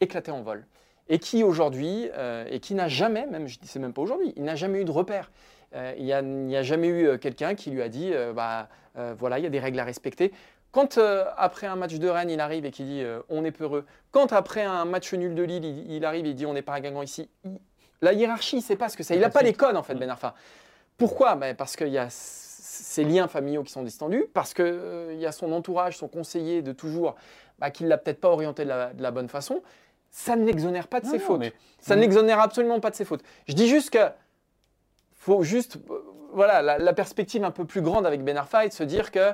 [0.00, 0.66] éclaté en vol.
[1.08, 2.08] et qui aujourd'hui,
[2.50, 4.84] et qui n'a jamais, même je dis c'est même pas aujourd'hui, il n'a jamais eu
[4.86, 5.30] de repère.
[5.74, 8.68] Euh, il n'y a, jamais eu euh, quelqu'un qui lui a dit, euh, bah,
[9.18, 10.32] voilà, il y a des règles à respecter.
[10.74, 13.52] Quand euh, après un match de Rennes, il arrive et qu'il dit euh, on est
[13.52, 16.52] peureux, quand après un match nul de Lille, il, il arrive et il dit on
[16.52, 17.58] n'est pas gagnant ici, il-
[18.02, 19.14] la hiérarchie, c'est pas ce que c'est.
[19.14, 19.98] Il n'a pas les codes en fait, Mm.
[20.00, 20.34] Ben Arfa.
[20.98, 21.36] Pourquoi?
[21.36, 25.32] Ben, Parce qu'il y a ces liens familiaux qui sont distendus, parce qu'il y a
[25.32, 27.14] son entourage, son conseiller de toujours,
[27.60, 29.62] bah, qui ne l'a peut-être pas orienté de la, de la bonne façon.
[30.10, 31.40] Ça ne l'exonère pas de Non, ses non, fautes.
[31.40, 32.00] mais- Ça Mm.
[32.00, 33.22] n'exonère absolument pas de ses fautes.
[33.48, 33.98] Je dis juste que
[35.14, 38.68] faut juste, euh, voilà, la, la perspective un peu plus grande avec Ben Arfa est
[38.70, 39.30] de se dire que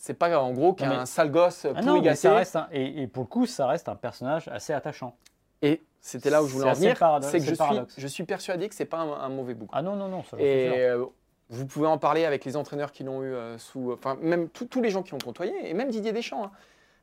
[0.00, 2.16] c'est pas en gros qu'un mais- sale gosse Ah non, mais gâté.
[2.16, 5.16] ça reste un- et, et pour le coup, ça reste un personnage assez attachant.
[5.60, 8.68] Et c'était là où je voulais en venir, c'est que je suis, je suis persuadé
[8.68, 9.68] que c'est pas un, un mauvais bouc.
[9.72, 10.36] Ah non, non, non, ça.
[10.38, 11.04] Et euh,
[11.50, 13.92] vous pouvez en parler avec les entraîneurs qui l'ont eu euh, sous.
[13.92, 16.44] Enfin, même tous- les gens qui l'ont côtoyé, et même Didier Deschamps.
[16.44, 16.50] hein.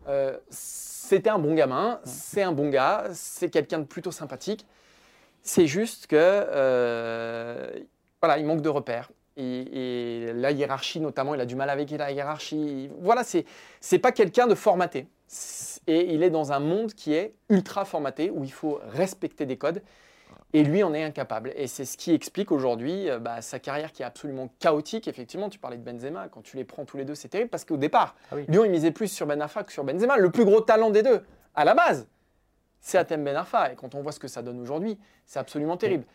[0.08, 4.66] Euh, C'était un bon gamin, c'est un bon gars, c'est quelqu'un de plutôt sympathique.
[5.44, 6.16] C'est juste que.
[6.16, 7.70] euh,
[8.22, 9.12] voilà, il manque de repères.
[9.38, 12.90] Et, et la hiérarchie, notamment, il a du mal avec la hiérarchie.
[13.00, 13.46] Voilà, c'est
[13.82, 15.08] c'est pas quelqu'un de formaté.
[15.88, 19.58] Et il est dans un monde qui est ultra formaté, où il faut respecter des
[19.58, 19.82] codes.
[20.54, 21.52] Et lui en est incapable.
[21.58, 25.08] Et c'est ce qui explique aujourd'hui euh, bah, sa carrière qui est absolument chaotique.
[25.08, 26.30] Effectivement, tu parlais de Benzema.
[26.30, 28.46] Quand tu les prends tous les deux, c'est terrible parce qu'au départ, Ah oui.
[28.48, 30.16] Lyon, il misait plus sur Ben Arfa que sur Benzema.
[30.16, 31.24] Le plus gros talent des deux,
[31.56, 32.08] à la base,
[32.80, 33.74] c'est Atem Ben Arfa.
[33.74, 36.06] Et quand on voit ce que ça donne aujourd'hui, c'est absolument terrible.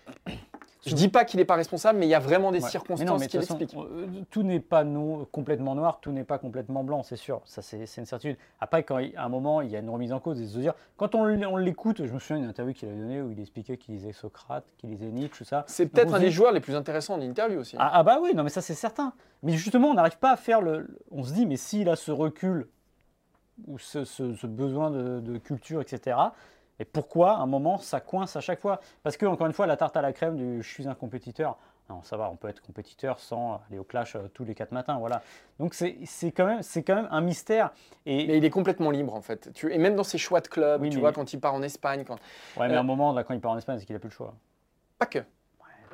[0.87, 2.65] Je dis pas qu'il n'est pas responsable, mais il y a vraiment des Ouais.
[2.65, 3.75] Mais circonstances non, mais de qui l'expliquent.
[3.77, 4.85] euh, tout n'est pas
[5.31, 7.43] complètement noir, tout n'est pas complètement blanc, c'est sûr.
[7.45, 8.39] Ça, c'est une certitude.
[8.61, 10.59] Après, quand il- à un moment, il y a une remise en cause, et se
[10.59, 11.25] dire, quand on,
[11.57, 14.65] l'écoute, je me souviens d'une interview qu'il a donnée où il expliquait qu'il lisait Socrate,
[14.79, 15.65] qu'il lisait Nietzsche, tout ça.
[15.67, 17.77] C'est peut-être un des joueurs les plus intéressants en interview aussi.
[17.79, 19.13] Ah, ah bah oui, non mais ça c'est certain.
[19.43, 20.87] Mais justement, on n'arrive pas à faire le.
[21.11, 22.69] On se dit, mais s'il a ce recul
[23.67, 26.17] ou ce, ce- ce besoin de, de culture, etc.
[26.81, 28.81] Et pourquoi, à un moment, ça coince à chaque fois?
[29.05, 31.57] Parce que, encore une fois, la tarte à la crème du je suis un compétiteur.
[31.91, 34.71] Non, ça va, on peut être compétiteur sans aller au clash euh, tous les quatre
[34.71, 35.23] matins, voilà.
[35.59, 35.97] Donc c'est
[36.31, 37.71] quand, même- c'est quand même un mystère.
[38.07, 39.53] Et, Mais il est complètement libre en fait.
[39.55, 41.53] Tu- Et même dans ses choix de club, Oui, tu mais- vois, quand il part
[41.53, 42.15] en Espagne, quand...
[42.57, 43.99] ouais, mais euh, à un moment, là, quand il part en Espagne, c'est qu'il n'a
[44.01, 44.35] plus le choix.
[45.01, 45.19] Pas que.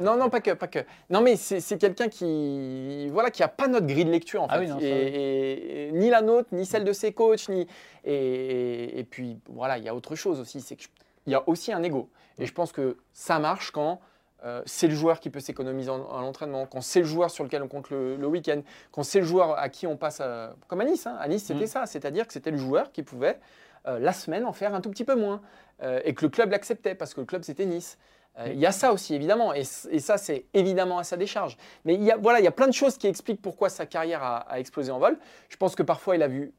[0.01, 0.81] Non, non, pas que, pas que.
[1.11, 4.55] Non, mais c'est quelqu'un qui, voilà, qui a pas notre grille de lecture en fait,
[4.57, 4.99] Ah oui, non, ça, et, oui.
[5.15, 7.67] et- et ni la nôtre, ni celle de ses coachs, ni
[8.05, 10.89] et, et puis voilà, il y a autre chose aussi, c'est qu'il
[11.27, 12.09] y a aussi un ego.
[12.39, 14.01] Et je pense que ça marche quand
[14.45, 17.43] euh, c'est le joueur qui peut s'économiser en, en entraînement, quand c'est le joueur sur
[17.43, 18.61] lequel on compte le, le week-end,
[18.93, 21.07] quand c'est le joueur à qui on passe, à- comme à Nice.
[21.07, 21.17] hein.
[21.19, 21.69] À Nice, c'était Mm.
[21.69, 23.39] ça, c'est-à-dire que c'était le joueur qui pouvait
[23.87, 25.41] euh, la semaine en faire un tout petit peu moins,
[25.83, 27.99] Euh, et que le club l'acceptait parce que le club c'était Nice.
[28.39, 31.57] Euh, Il y a ça aussi, évidemment, et, ça, c'est évidemment à sa décharge.
[31.85, 33.87] Mais il y a, voilà, il y a plein de choses qui expliquent pourquoi sa
[33.87, 35.19] carrière a, a explosé en vol.
[35.49, 36.53] Je pense que parfois, il a vu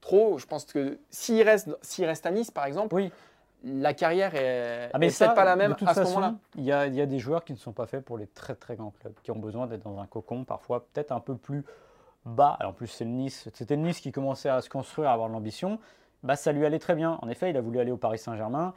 [0.00, 0.38] trop.
[0.38, 3.12] Je pense que s'il reste, s'il reste à Nice, par exemple, Oui.
[3.64, 6.00] la carrière est, Ah, mais est ça, peut-être pas la même de toute à ce
[6.00, 6.34] façon, moment-là.
[6.56, 8.26] il y a, il y a des joueurs qui ne sont pas faits pour les
[8.26, 11.36] très très grands clubs, qui ont besoin d'être dans un cocon, parfois peut-être un peu
[11.36, 11.64] plus
[12.24, 12.56] bas.
[12.60, 15.12] Alors, en plus, c'est le Nice, c'était le Nice qui commençait à se construire, à
[15.12, 15.78] avoir de l'ambition.
[16.22, 17.18] Bah, ça lui allait très bien.
[17.20, 18.74] En effet, il a voulu aller au Paris Saint-Germain.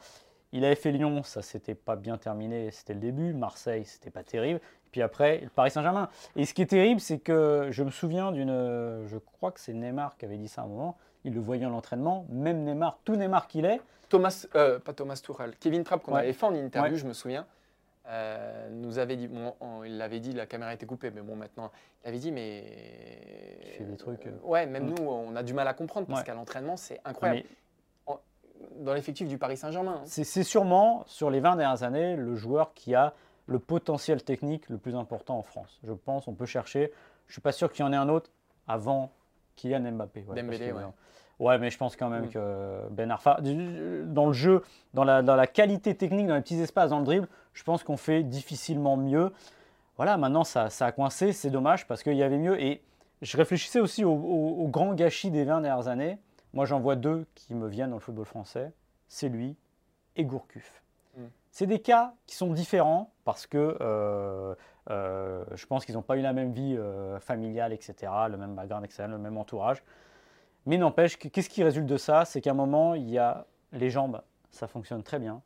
[0.56, 3.34] Il avait fait Lyon, ça s'était pas bien terminé, c'était le début.
[3.34, 4.58] Marseille, c'était pas terrible.
[4.90, 6.08] Puis après, le Paris Saint-Germain.
[6.34, 9.04] Et ce qui est terrible, c'est que je me souviens d'une.
[9.06, 10.96] Je crois que c'est Neymar qui avait dit ça à un moment.
[11.24, 15.20] Il le voyait en l'entraînement, même Neymar, tout Neymar qu'il est, Thomas, euh, pas Thomas
[15.22, 16.20] Tuchel, Kevin Trapp qu'on Ouais.
[16.20, 16.98] avait fait en interview, Ouais.
[17.00, 17.44] je me souviens,
[18.08, 21.34] euh, nous avait dit, bon, on- il l'avait dit, la caméra était coupée, mais bon
[21.36, 21.72] maintenant,
[22.04, 22.64] il avait dit, mais
[23.64, 24.30] Il fait des trucs, euh.
[24.44, 27.40] ouais, même nous, on a du mal à comprendre parce qu'à l'entraînement, c'est incroyable.
[27.44, 27.56] mais
[28.80, 30.00] Dans l'effectif du Paris Saint-Germain.
[30.04, 33.12] C'est sûrement, sur les 20 dernières années, le joueur qui a
[33.46, 35.78] le potentiel technique le plus important en France.
[35.84, 36.92] Je pense, on peut chercher.
[37.26, 38.30] Je ne suis pas sûr qu'il y en ait un autre
[38.68, 39.10] avant
[39.56, 40.24] Kylian Mbappé.
[40.28, 40.82] Ouais, Dembélé, ouais.
[40.82, 42.30] euh, ouais, mais je pense quand même Mm.
[42.30, 44.62] que Ben Arfa, dans le jeu,
[44.94, 47.84] dans la, dans la qualité technique, dans les petits espaces, dans le dribble, je pense
[47.84, 49.32] qu'on fait difficilement mieux.
[49.96, 52.60] Voilà, maintenant ça, ça a coincé, c'est dommage parce qu'il y avait mieux.
[52.60, 52.82] Et
[53.22, 56.18] je réfléchissais aussi au, au- au grand gâchis des 20 dernières années.
[56.56, 58.72] Moi, j'en vois deux qui me viennent dans le football français.
[59.08, 59.56] C'est lui
[60.16, 60.82] et Gourcuff.
[61.14, 61.24] Mm.
[61.50, 64.54] C'est des cas qui sont différents parce que euh,
[64.88, 68.54] euh, je pense qu'ils n'ont pas eu la même vie euh, familiale, etc., le même
[68.54, 69.82] background, etc., le même entourage.
[70.64, 72.24] Mais n'empêche, que- qu'est-ce qui résulte de ça?
[72.24, 75.42] C'est qu'à un moment, il y a les jambes, ça fonctionne très bien.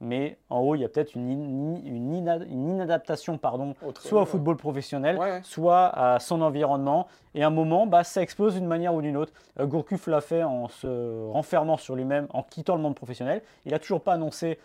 [0.00, 4.22] Mais en haut, il y a peut-être une, in- une ina- une inadaptation pardon, soit
[4.22, 7.06] au football professionnel, Ouais, soit à son environnement.
[7.34, 9.32] Et à un moment, bah, ça explose d'une manière ou d'une autre.
[9.60, 13.42] Euh, Gourcuff l'a fait en se renfermant sur lui-même, en quittant le monde professionnel.
[13.64, 14.58] Il n'a toujours pas annoncé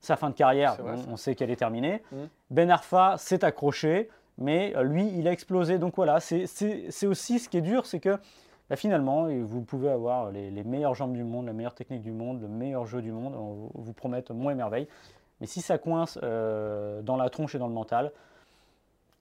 [0.00, 0.76] sa fin de carrière.
[0.76, 2.02] Vrai, on, sait qu'elle est terminée.
[2.12, 2.28] Mhm.
[2.50, 5.78] Ben Arfa s'est accroché, mais euh, lui, il a explosé.
[5.78, 6.44] Donc voilà, c'est
[7.06, 8.18] aussi ce qui est dur, c'est que
[8.68, 12.02] Là, finalement, et vous pouvez avoir les, les meilleures jambes du monde, la meilleure technique
[12.02, 13.34] du monde, le meilleur jeu du monde.
[13.36, 14.88] On vous promette moins et merveille.
[15.40, 18.10] Mais si ça coince euh, dans la tronche et dans le mental,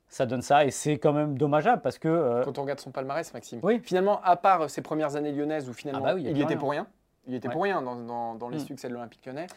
[0.08, 0.65] ça donne ça.
[0.65, 2.08] Et c'est quand même dommageable parce que.
[2.08, 3.60] euh, Quand on regarde son palmarès, Maxime.
[3.63, 6.45] oui, Finalement, à part ses premières années lyonnaises où finalement Ah bah oui, il était
[6.47, 6.58] rien.
[6.58, 6.88] pour rien,
[7.27, 7.53] il était Ouais.
[7.53, 8.65] pour rien dans, dans- dans les Mm.
[8.65, 9.47] succès de l'Olympique lyonnais.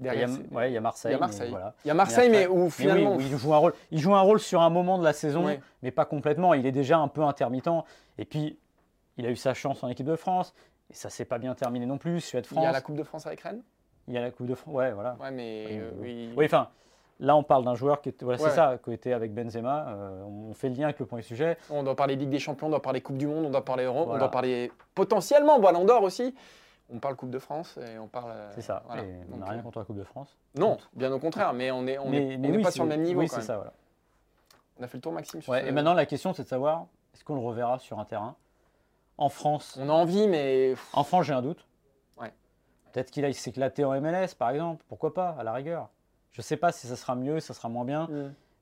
[0.00, 1.10] Il ouais, y a Marseille.
[1.10, 1.50] il y a mais Marseille.
[1.50, 1.74] voilà.
[1.84, 3.16] Il y a Marseille, mais, après- où Mais finalement.
[3.16, 3.74] oui, où il joue un rôle.
[3.90, 5.60] Il joue un rôle sur un moment de la saison, Ouais.
[5.82, 6.54] mais pas complètement.
[6.54, 7.68] Il est déjà un peu intermittent.
[8.18, 8.58] Et puis,
[9.16, 10.54] il a eu sa chance en équipe de France.
[10.90, 12.32] Et ça s'est pas bien terminé non plus.
[12.32, 13.62] il y a la Coupe de France avec Rennes.
[14.06, 14.72] Il y a la Coupe de France.
[14.74, 15.16] Ouais, voilà.
[15.20, 15.64] Ouais, mais.
[15.68, 16.44] Oui, euh, oui.
[16.44, 16.68] enfin,
[17.18, 18.48] là, on parle d'un joueur qui était, voilà, Ouais.
[18.50, 19.86] c'est ça, qui était avec Benzema.
[19.88, 21.56] Euh, on fait le lien avec le premier sujet.
[21.70, 23.84] On doit parler Ligue des Champions, on doit parler Coupe du Monde, on doit parler
[23.84, 24.20] Euro, on Voilà.
[24.20, 26.34] doit parler potentiellement Ballon d'Or aussi.
[26.88, 28.30] On parle Coupe de France et on parle.
[28.32, 28.82] euh, C'est ça.
[28.86, 29.02] voilà.
[29.02, 30.36] Et on n'a rien euh, contre la Coupe de France.
[30.54, 32.70] Non, bien au contraire, mais on n'est on mais, est- on mais n'est oui, pas
[32.70, 33.72] sur le même niveau Oui, c'est ça, voilà.
[34.78, 35.42] On a fait le tour, Maxime.
[35.42, 37.98] sur Ouais, ce- et maintenant, la question, c'est de savoir est-ce qu'on le reverra sur
[37.98, 38.36] un terrain?
[39.18, 40.74] En France, On a envie, mais.
[40.92, 41.66] en France, j'ai un doute.
[42.20, 42.32] Ouais.
[42.92, 44.84] Peut-être qu'il aille s'éclater en MLS, par exemple.
[44.88, 45.88] Pourquoi pas, à la rigueur.
[46.32, 48.08] Je sais pas si ça sera mieux, ça sera moins bien.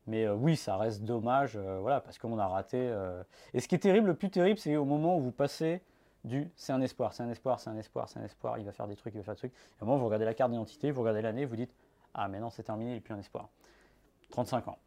[0.07, 2.77] Mais euh, oui, ça reste dommage, euh, voilà, parce qu'on a raté.
[2.79, 3.23] euh.
[3.55, 5.83] Et ce qui est terrible, le plus terrible, c'est au moment où vous passez
[6.25, 8.73] du c'est un espoir, c'est un espoir, c'est un espoir, c'est un espoir, il va
[8.73, 9.53] faire des trucs, il va faire des trucs.
[9.53, 11.75] Et au moment vous regardez la carte d'identité, vous regardez l'année, vous dites
[12.15, 13.49] ah mais non, c'est terminé, il n'est plus un espoir.
[14.31, 14.79] 35 ans.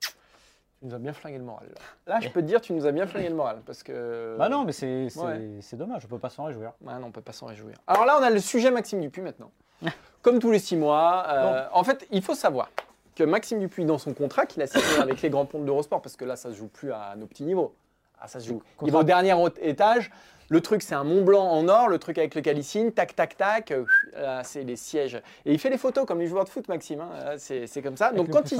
[0.00, 1.68] Tu nous as bien flingué le moral.
[2.06, 3.62] Là, Là, je peux te dire, tu nous as bien flingué le moral.
[3.64, 4.36] Parce que.
[4.38, 5.50] Bah non, mais c'est c'est- ouais.
[5.62, 6.72] c'est dommage, on peut pas s'en réjouir.
[6.82, 7.76] Non, on peut pas s'en réjouir.
[7.86, 9.50] Alors là, on a le sujet Maxime Dupuis maintenant.
[10.22, 11.24] Comme tous les six mois.
[11.28, 12.70] euh, en fait, il faut savoir
[13.14, 16.16] que Maxime Dupuis, dans son contrat qu'il a signé avec les grands ponts d'Eurosport, parce
[16.16, 17.74] que là, ça se joue plus à nos petits niveaux.
[18.20, 18.62] Ah, ça se joue.
[18.82, 20.10] Il va au dernier étage.
[20.48, 23.36] Le truc, c'est un Mont Blanc en or, le truc avec le calicine, tac, tac,
[23.36, 23.72] tac.
[23.72, 25.16] euh, c'est les sièges.
[25.44, 27.00] Et il fait les photos comme les joueurs de foot, Maxime.
[27.00, 28.06] hein, C'est comme ça.
[28.06, 28.58] Avec Donc, quand il,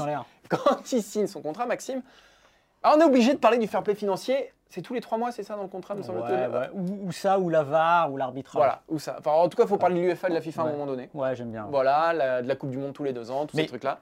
[0.49, 2.01] quand signe son contrat, Maxime,
[2.83, 4.51] alors on est obligé de parler du fair play financier.
[4.69, 6.33] C'est tous les trois mois, c'est ça dans le contrat, me semble-t-il?
[6.35, 6.69] Ouais, ouais.
[6.73, 8.55] Ou, ou ça, ou la VAR, ou l'arbitrage.
[8.57, 9.15] Voilà, ou ça.
[9.19, 10.85] Enfin, en tout cas, il faut parler de l'UEFA de la FIFA à un moment
[10.85, 11.09] donné.
[11.13, 11.67] Ouais, j'aime bien.
[11.71, 13.99] Voilà, la- de la Coupe du Monde tous les deux ans, tous Mais- ces trucs-là.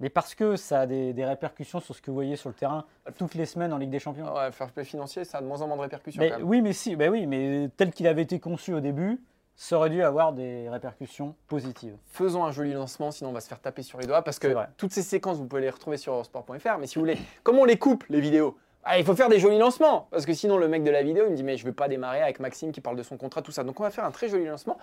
[0.00, 2.54] Mais parce que ça a des, des répercussions sur ce que vous voyez sur le
[2.54, 2.84] terrain
[3.18, 4.34] toutes les semaines en Ligue des Champions.
[4.34, 6.20] Ouais, fair play financier, ça a de moins en moins de répercussions.
[6.22, 6.48] Mais quand même.
[6.48, 9.20] oui, mais si, bah oui, mais tel qu'il avait été conçu au début,
[9.56, 11.94] ça aurait dû avoir des répercussions positives.
[12.06, 14.22] Faisons un joli lancement, sinon on va se faire taper sur les doigts.
[14.22, 16.78] Parce que toutes ces séquences, vous pouvez les retrouver sur eurosport.fr.
[16.78, 19.38] Mais si vous voulez, comme on les coupe, les vidéos, ah, il faut faire des
[19.38, 20.08] jolis lancements.
[20.10, 21.74] Parce que sinon, le mec de la vidéo, il me dit Mais je ne veux
[21.74, 23.62] pas démarrer avec Maxime qui parle de son contrat, tout ça.
[23.62, 24.78] Donc on va faire un très joli lancement.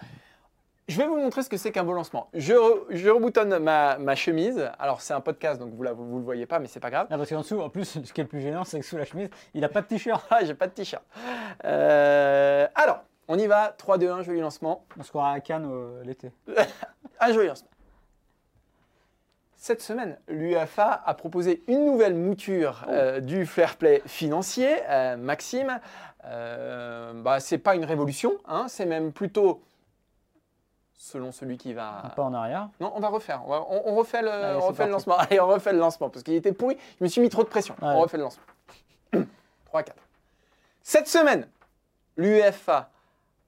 [0.87, 2.29] Je vais vous montrer ce que c'est qu'un beau lancement.
[2.33, 4.69] Je, re- je reboutonne ma, ma chemise.
[4.79, 7.07] Alors, c'est un podcast, donc vous ne vous, le voyez pas, mais c'est pas grave.
[7.09, 8.95] Ah, parce qu'en dessous, en plus, ce qui est le plus gênant, c'est que sous
[8.95, 10.25] la chemise, il n'a pas de t-shirt.
[10.31, 11.03] Ah, j'ai pas de t-shirt.
[11.65, 13.75] Euh, alors, on y va.
[13.77, 14.85] 3, 2, 1, joli lancement.
[14.97, 16.31] On se croira à Cannes euh, l'été.
[17.19, 17.69] Un joli lancement.
[19.57, 24.69] Cette semaine, l'UEFA a proposé une nouvelle mouture euh, du fair play financier.
[25.17, 25.81] Maxime,
[26.23, 29.61] bah, c'est pas une révolution, hein, c'est même plutôt,
[30.97, 32.13] selon celui qui Un va.
[32.15, 32.69] pas en arrière.
[32.79, 33.41] Non, on va refaire.
[33.45, 34.91] On, va- on- on refait le, Allez, on c'est refait le parti.
[34.91, 35.17] lancement.
[35.17, 36.77] Allez, on refait le lancement parce qu'il était pourri.
[36.99, 37.75] Je me suis mis trop de pression.
[37.81, 38.43] On refait le lancement.
[39.65, 39.95] 3, 4.
[40.81, 41.47] Cette semaine,
[42.17, 42.89] l'UEFA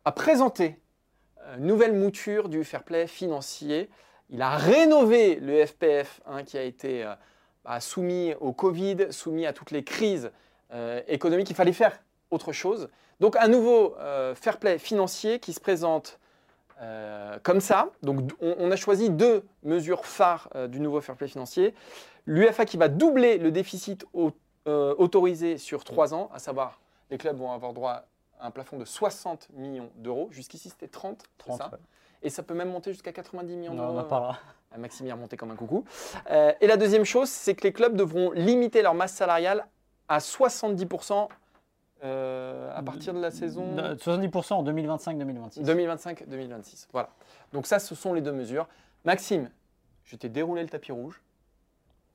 [0.06, 0.80] a présenté
[1.58, 3.90] une nouvelle mouture du fair play financier.
[4.30, 7.14] Il a rénové le FPF hein, qui a été euh,
[7.66, 10.32] bah, soumis au Covid, soumis à toutes les crises
[10.72, 11.50] euh, économiques.
[11.50, 11.98] Il fallait faire
[12.30, 12.90] autre chose.
[13.20, 16.19] Donc un nouveau euh, fair play financier qui se présente
[16.82, 17.89] euh, comme ça.
[18.04, 21.74] Donc on, on a choisi deux mesures phares euh, du nouveau fair play financier.
[22.26, 24.32] L'UFA qui va doubler le déficit au-
[24.68, 28.04] euh, autorisé sur trois ans, à savoir les clubs vont avoir droit
[28.39, 30.28] à un plafond de 60 millions d'euros.
[30.32, 31.58] Jusqu'ici c'était 30, c'est 30.
[31.58, 31.78] ça ouais.
[32.24, 34.04] et ça peut même monter jusqu'à 90 millions on d'euros.
[34.04, 34.38] parlera.
[34.72, 35.84] Ah, Maxime est remonté comme un coucou.
[36.62, 39.65] Et la deuxième chose, c'est que les clubs devront limiter leur masse salariale
[40.08, 41.28] à 70%
[42.04, 45.64] euh, à partir de la saison Euh, 70% en 2025-2026.
[45.64, 46.88] 2025-2026.
[46.94, 47.10] Voilà.
[47.54, 48.68] Donc ça, ce sont les deux mesures.
[49.06, 49.50] Maxime,
[50.06, 51.22] je t'ai déroulé le tapis rouge.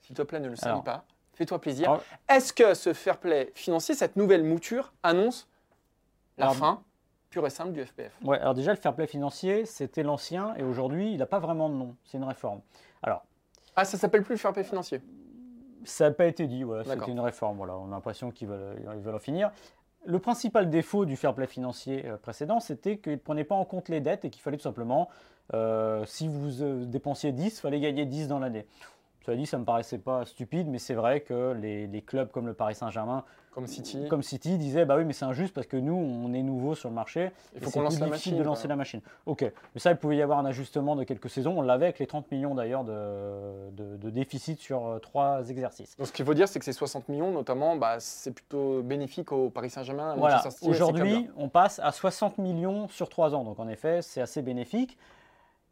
[0.02, 1.04] S'il te plaît, ne le salis pas.
[1.34, 1.88] Fais-toi plaisir.
[1.90, 5.48] Alors- Est-ce que ce fair play financier, cette nouvelle mouture, annonce
[6.38, 6.82] la Alors- fin
[7.30, 10.62] pure et simple du FPF Ouais, alors déjà, le fair play financier, c'était l'ancien, et
[10.62, 11.96] aujourd'hui, il n'a pas vraiment de nom.
[12.04, 12.60] C'est une réforme.
[13.02, 13.24] Alors,
[13.76, 15.02] Ah, ça s'appelle plus le fair play financier?
[15.84, 17.56] Ça n'a pas été dit, voilà, c'était une réforme.
[17.56, 19.50] Voilà, on a l'impression qu'ils veulent, ils veulent en finir.
[20.06, 23.64] Le principal défaut du fair play financier euh, précédent, c'était qu'il ne prenait pas en
[23.64, 25.08] compte les dettes et qu'il fallait tout simplement,
[25.54, 28.66] euh, si vous euh, dépensiez 10, il fallait gagner 10 dans l'année.
[29.24, 32.46] Cela dit, ça me paraissait pas stupide, mais c'est vrai que les, les clubs comme
[32.46, 34.06] le Paris Saint-Germain, Comme City.
[34.10, 36.90] comme City, disaient bah oui, mais c'est injuste parce que nous, on est nouveau sur
[36.90, 37.30] le marché.
[37.54, 38.36] Il faut qu'on lance la machine.
[38.36, 38.68] de lancer quoi.
[38.70, 39.00] la machine.
[39.24, 41.54] Ok, mais ça, il pouvait y avoir un ajustement de quelques saisons.
[41.56, 45.96] On l'avait avec les 30 millions d'ailleurs de, de- de déficit sur euh, trois exercices.
[45.96, 49.32] Donc ce qu'il faut dire, c'est que ces 60 millions, notamment, bah, c'est plutôt bénéfique
[49.32, 50.16] au Paris Saint-Germain.
[50.18, 53.44] Voilà, aujourd'hui, on passe à 60 millions sur 3 ans.
[53.44, 54.98] Donc en effet, c'est assez bénéfique.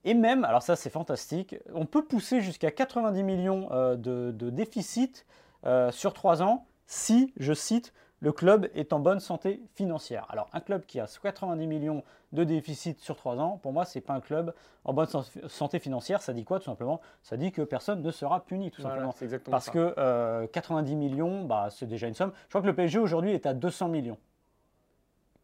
[0.05, 4.51] Et même, alors ça c'est fantastique, on peut pousser jusqu'à 90 millions euh, de, de
[4.51, 5.27] déficit
[5.65, 10.27] euh, sur 3 ans si, je cite, le club est en bonne santé financière.
[10.29, 14.01] Alors un club qui a 90 millions de déficit sur 3 ans, pour moi, c'est
[14.01, 16.21] pas un club en bonne san- santé financière.
[16.23, 17.01] Ça dit quoi tout simplement?
[17.23, 19.41] Ça dit que personne ne sera puni tout Voilà, simplement.
[19.51, 19.73] Parce ça.
[19.73, 22.33] que euh, 90 millions, bah, c'est déjà une somme.
[22.45, 24.19] Je crois que le PSG aujourd'hui est à 200 millions.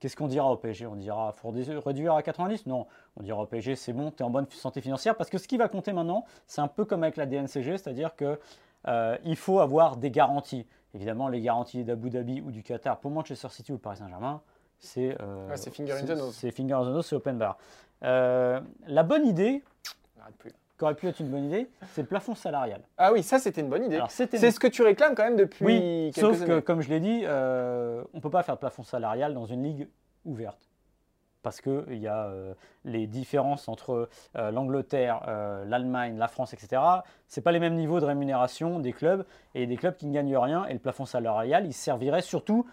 [0.00, 2.86] Qu'est-ce qu'on dira au PSG On dira faut réduire à 90 Non,
[3.16, 5.16] on dira au PSG c'est bon, tu es en bonne santé financière.
[5.16, 8.14] Parce que ce qui va compter maintenant, c'est un peu comme avec la DNCG, c'est-à-dire
[8.14, 8.38] que
[8.86, 10.66] euh, il faut avoir des garanties.
[10.94, 14.40] Évidemment, les garanties d'Abu Dhabi ou du Qatar pour Manchester City ou le Paris Saint-Germain,
[14.78, 16.34] c'est euh, Ouais, c'est finger in the nose.
[16.34, 17.58] C'est finger in the nose, c'est open bar.
[18.04, 19.64] Euh, la bonne idée,
[20.38, 20.52] plus.
[20.78, 22.80] Qui aurait pu être une bonne idée, c'est le plafond salarial.
[22.96, 24.00] Ah oui, ça c'était une bonne idée.
[24.08, 27.00] C'est ce que tu réclames quand même depuis Oui, quelques sauf que, comme je l'ai
[27.00, 29.88] dit, euh, on ne peut pas faire de plafond salarial dans une ligue
[30.24, 30.70] ouverte.
[31.42, 32.54] Parce qu'il y a euh,
[32.84, 35.22] les différences entre euh, l'Angleterre,
[35.66, 36.80] l'Allemagne, la France, etc.
[37.26, 39.24] Ce pas les mêmes niveaux de rémunération des clubs
[39.54, 40.64] et des clubs qui ne gagnent rien.
[40.66, 42.66] Et le plafond salarial, il servirait surtout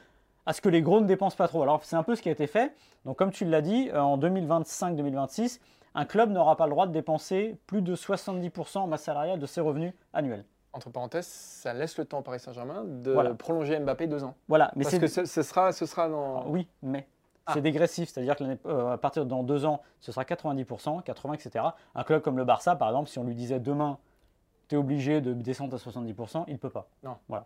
[0.46, 1.64] à ce que les gros ne dépensent pas trop.
[1.64, 2.76] Alors, c'est un peu ce qui a été fait.
[3.04, 5.60] Donc, comme tu l'as dit, en 2025-2026,
[5.96, 9.46] un club n'aura pas le droit de dépenser plus de 70% en masse salariale de
[9.46, 10.46] ses revenus annuels.
[10.74, 13.34] Entre parenthèses, ça laisse le temps au Paris Saint-Germain de Voilà.
[13.34, 14.36] prolonger Mbappé deux ans.
[14.50, 16.40] Voilà, mais Parce que ce, ce sera, ce sera dans.
[16.40, 17.08] Alors, oui, mais
[17.46, 17.54] Ah.
[17.54, 18.46] c'est dégressif, c'est-à-dire qu'à
[18.92, 21.64] à partir de dans deux ans, ce sera 90%, 80%, etc.
[21.96, 23.98] Un club comme le Barça, par exemple, si on lui disait demain,
[24.68, 26.88] tu es obligé de descendre à 70%, il ne peut pas.
[27.04, 27.16] Non.
[27.30, 27.46] Voilà.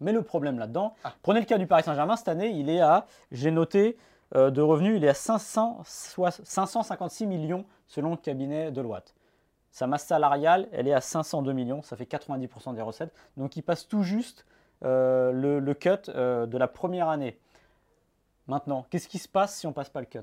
[0.00, 1.12] Mais le problème là-dedans, Ah.
[1.22, 3.96] prenez le cas du Paris Saint-Germain, cette année, il est à, j'ai noté, euh,
[4.34, 9.14] de revenus, il est à 500 soix- 556 millions selon le cabinet Deloitte.
[9.70, 13.12] Sa masse salariale, elle est à 502 millions, ça fait 90% des recettes.
[13.36, 14.44] Donc il passe tout juste
[14.84, 17.38] euh, le, le cut euh, de la première année.
[18.48, 20.18] Maintenant, qu'est-ce qui se passe si on passe pas le cut?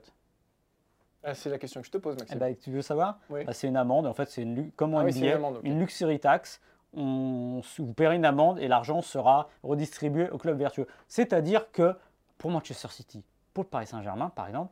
[1.23, 2.39] Ah, c'est la question que je te pose, eh Maxime.
[2.39, 3.19] ben, Tu veux savoir?
[3.29, 3.43] Oui.
[3.43, 4.05] Bah, C'est une amende.
[4.07, 6.61] En fait, c'est une, comme Ah oui, une amende, une luxury tax.
[6.93, 10.87] On, vous paierez une amende et l'argent sera redistribué au club vertueux.
[11.07, 11.95] C'est-à-dire que
[12.37, 14.71] pour Manchester City, pour le Paris Saint-Germain, par exemple,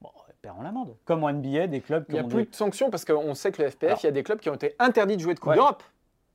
[0.00, 0.10] bon,
[0.42, 0.96] paieront l'amende.
[1.04, 3.34] Comme en NBA, des clubs qui Il n'y a plus des- de sanctions parce qu'on
[3.34, 5.22] sait que le FPF, Alors- il y a des clubs qui ont été interdits de
[5.22, 5.56] jouer de Coupe Ouais.
[5.56, 5.82] d'Europe.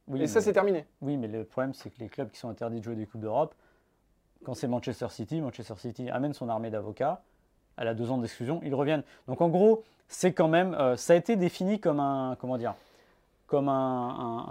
[0.08, 0.86] Oui, et ça, c'est terminé.
[1.02, 3.22] Oui, mais le problème, c'est que les clubs qui sont interdits de jouer des Coupes
[3.22, 3.56] d'Europe,
[4.44, 7.22] quand c'est Manchester City, Manchester City amène son armée d'avocats,
[7.78, 9.04] elle a deux ans d'exclusion, ils reviennent.
[9.28, 12.74] Donc en gros, c'est quand même, euh, ça a été défini comme un, comment dire,
[13.54, 13.74] comme un-
[14.10, 14.46] un-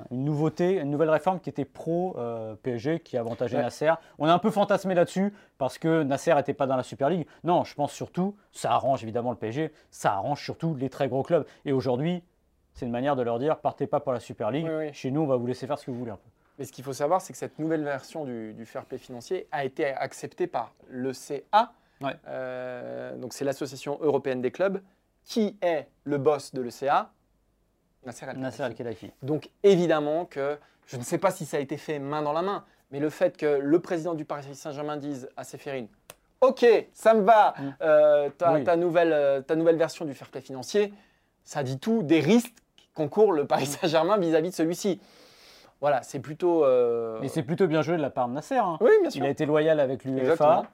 [0.00, 3.62] un- une nouveauté, une nouvelle réforme qui était pro euh, PSG, qui avantageait Ouais.
[3.62, 3.90] Nasser.
[4.18, 7.26] On a un peu fantasmé là-dessus parce que Nasser n'était pas dans la Super League.
[7.44, 11.22] Non, je pense surtout, ça arrange évidemment le PSG, ça arrange surtout les très gros
[11.22, 11.46] clubs.
[11.64, 12.22] Et aujourd'hui,
[12.74, 14.66] c'est une manière de leur dire, partez pas pour la Super League.
[14.68, 14.92] Oui, oui.
[14.92, 16.28] Chez nous, on va vous laisser faire ce que vous voulez un peu.
[16.58, 19.48] Mais ce qu'il faut savoir, c'est que cette nouvelle version du, du fair play financier
[19.50, 21.72] a été acceptée par l'ECA.
[22.02, 22.16] Ouais.
[22.28, 24.82] Euh, donc c'est l'association européenne des clubs.
[25.24, 27.10] Qui est le boss de l'ECA
[28.04, 28.82] Nasser El Nasser Khelaifi.
[28.82, 29.12] Al-Khelaifi.
[29.22, 32.42] Donc évidemment que je ne sais pas si ça a été fait main dans la
[32.42, 35.86] main, mais le fait que le président du Paris Saint-Germain dise à Séphérine
[36.40, 37.74] Ok, ça me va, Mm.
[37.82, 38.64] euh, ta, Oui.
[38.64, 40.92] ta nouvelle, euh, ta nouvelle version du fair play financier,
[41.44, 42.52] ça dit tout des risques
[42.94, 45.00] qu'encourt le Paris Saint-Germain vis-à-vis de celui-ci.
[45.80, 46.64] Voilà, c'est plutôt.
[46.64, 48.56] euh, Mais c'est plutôt bien joué de la part de Nasser.
[48.56, 48.76] hein.
[48.80, 49.22] Oui, bien sûr.
[49.22, 50.64] Il a été loyal avec l'UEFA.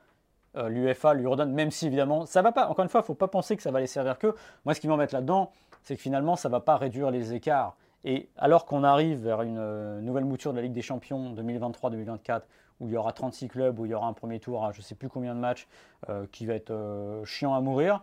[0.56, 2.68] Euh, L'UEFA lui redonne, même si évidemment, ça va pas.
[2.68, 4.34] Encore une fois, il faut pas penser que ça va les servir que.
[4.64, 5.52] Moi, ce qui m'embête là-dedans,
[5.88, 7.74] c'est que finalement, ça va pas réduire les écarts.
[8.04, 12.42] Et alors qu'on arrive vers une euh, nouvelle mouture de la Ligue des Champions 2023-2024,
[12.80, 14.82] où il y aura 36 clubs, où il y aura un premier tour à je
[14.82, 15.66] sais plus combien de matchs,
[16.10, 18.02] euh, qui va être euh, chiant à mourir,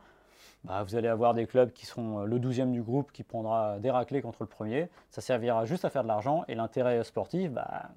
[0.64, 3.92] bah, vous allez avoir des clubs qui seront le 12e du groupe qui prendra des
[3.92, 4.90] raclés contre le premier.
[5.12, 7.92] Ça servira juste à faire de l'argent et l'intérêt sportif, bah,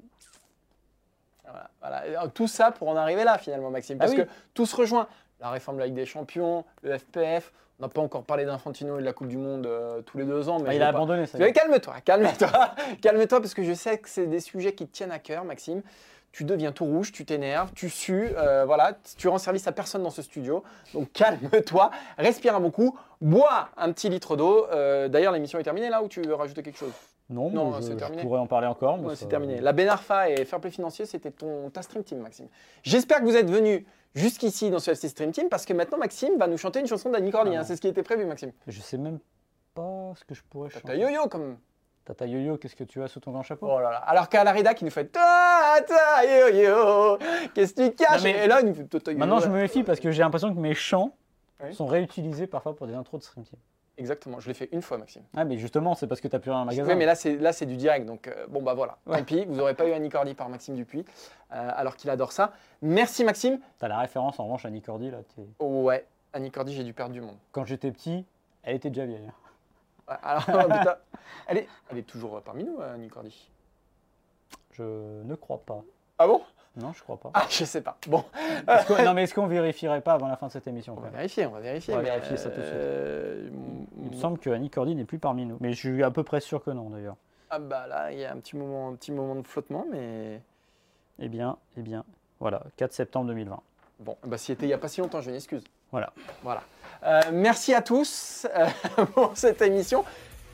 [1.81, 3.97] Voilà, Tout ça pour en arriver là, finalement, Maxime.
[4.01, 4.27] Ah Parce oui.
[4.27, 5.09] que tout se rejoint.
[5.41, 7.55] La réforme de la Ligue des Champions, le FPF.
[7.81, 10.25] On n'a pas encore parlé d'Infantino et de la Coupe du Monde euh, tous les
[10.25, 10.59] deux ans.
[10.59, 11.39] Mais je il a pas- abandonné ça.
[11.53, 15.21] Calme-toi, calme-toi, calme-toi, parce que je sais que c'est des sujets qui te tiennent à
[15.21, 15.83] cœur, Maxime.
[16.33, 20.03] Tu deviens tout rouge, tu t'énerves, tu sues, euh, voilà, tu rends service à personne
[20.03, 20.65] dans ce studio.
[20.93, 24.67] Donc calme-toi, respire un bon coup, bois un petit litre d'eau.
[24.73, 26.93] Euh, D'ailleurs, l'émission est terminée là ou tu veux rajouter quelque chose?
[27.31, 28.99] Non, Non, je, pourrais en parler encore.
[29.03, 29.61] Ouais, ça- c'est terminé.
[29.61, 32.49] La Benarfa et Fair Play Financier, c'était ton ta Stream Team, Maxime.
[32.83, 36.39] J'espère que vous êtes venus jusqu'ici dans ce FC Stream Team parce que maintenant, Maxime
[36.39, 37.51] va nous chanter une chanson d'Annie Cordy.
[37.51, 37.59] Ah hein.
[37.59, 37.67] non.
[37.67, 38.53] C'est ce qui était prévu, Maxime.
[38.67, 39.19] Je sais même
[39.75, 40.99] pas ce que je pourrais chanter.
[40.99, 41.59] yo-yo comme.
[42.07, 43.69] Tata Yo-Yo, qu'est-ce que tu as sous ton grand chapeau?
[43.71, 43.99] Oh là là.
[43.99, 47.19] Alors qu'à la rédac, il nous fait ta ta yo yo.
[47.53, 48.23] Qu'est-ce que tu caches?
[48.25, 50.23] Mais- Et là, il nous fait ta yo Maintenant, je me méfie parce que j'ai
[50.23, 51.13] l'impression que mes chants
[51.63, 51.75] Oui.
[51.75, 53.59] sont réutilisés parfois pour des intros de Stream Team.
[53.99, 54.39] Exactement.
[54.41, 55.23] Je l'ai fait une fois, Maxime.
[55.37, 56.89] Ah, mais justement, c'est parce que t'as plus rien dans le magasin.
[56.93, 58.07] Oui, mais là, c'est là, c'est du direct.
[58.07, 58.97] Donc, euh, bon, bah voilà.
[59.07, 59.19] Ouais.
[59.19, 61.05] Tant pis, vous n'aurez pas eu Annie Cordy par Maxime Dupuis,
[61.53, 62.53] euh, alors qu'il adore ça.
[62.81, 63.59] Merci, Maxime.
[63.79, 65.19] T'as la référence en revanche à Nicordi, là.
[65.37, 67.37] t'es- Ouais, Annie Cordy, j'ai dû perdre du monde.
[67.53, 68.25] Quand j'étais petit,
[68.63, 69.31] elle était déjà vieille.
[70.09, 70.97] Ouais, alors, putain,
[71.49, 73.51] elle, est, elle est toujours euh, parmi nous, Annie Cordy?
[74.73, 75.83] Je ne crois pas.
[76.19, 76.43] Ah bon?
[76.77, 77.31] Non, je crois pas.
[77.35, 77.97] Ah, je sais pas.
[78.07, 78.25] Bon,
[78.69, 81.01] Est-ce qu'on- non, mais est-ce qu'on vérifierait pas avant la fin de cette émission on
[81.01, 81.95] va vérifier, on va vérifier.
[81.95, 82.75] On va vérifier ça tout de suite.
[82.77, 83.49] euh,
[84.05, 85.57] Il me semble que Annie Cordy n'est plus parmi nous.
[85.61, 87.17] Mais je suis à peu près sûr que non, d'ailleurs.
[87.51, 90.41] Ah bah là, il y a un petit moment, un petit moment de flottement, mais
[91.19, 92.05] Eh bien, eh bien,
[92.41, 93.61] voilà, 4 septembre 2020.
[94.01, 95.65] bon, bah s'il était il n'y a pas si longtemps, je m'excuse.
[95.91, 96.13] Voilà.
[96.43, 96.63] Voilà.
[97.05, 98.67] Euh, merci à tous euh,
[99.15, 100.05] pour cette émission.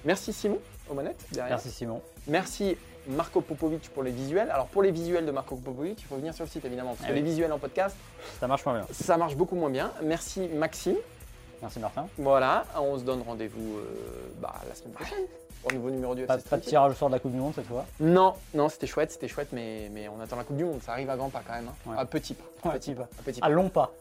[0.05, 0.59] Merci Simon
[0.89, 1.51] aux manettes derrière.
[1.57, 2.01] Merci Simon.
[2.29, 4.50] Merci Marco Popovic pour les visuels.
[4.50, 7.02] Alors pour les visuels de Marco Popovic, il faut venir sur le site évidemment, parce
[7.05, 7.18] Ah que oui.
[7.20, 7.96] les visuels en podcast,
[8.40, 8.86] Ça marche pas bien.
[8.92, 9.92] ça marche beaucoup moins bien.
[10.02, 10.96] Merci Maxime.
[11.62, 12.07] Merci Martin.
[12.18, 15.24] Voilà, on se donne rendez-vous euh, bah, la semaine prochaine
[15.62, 17.52] pour un nouveau numéro du Pas, de tirage au sort de la Coupe du Monde
[17.55, 17.86] cette fois?
[18.00, 20.80] Non, non, c'était chouette, c'était chouette, mais, mais on attend la Coupe du Monde.
[20.82, 21.68] Ça arrive à grands pas quand même.
[21.68, 21.90] hein.
[21.90, 21.96] Ouais.
[21.98, 22.68] À petits pas.
[22.68, 23.05] Ouais, petit pas.
[23.18, 23.46] à petit pas.
[23.46, 23.92] À long pas.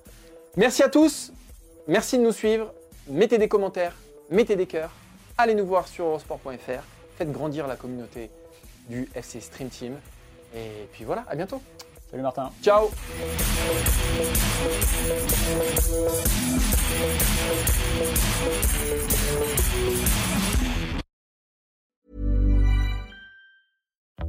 [0.57, 1.31] Merci à tous.
[1.87, 2.73] Merci de nous suivre.
[3.07, 3.93] Mettez des commentaires,
[4.29, 4.91] mettez des cœurs.
[5.37, 6.83] Allez nous voir sur eurosport.fr.
[7.17, 8.29] Faites grandir la communauté
[8.89, 9.95] du FC Stream Team.
[10.55, 11.61] Et puis voilà, à bientôt.
[12.09, 12.51] Salut Martin.
[12.61, 12.91] Ciao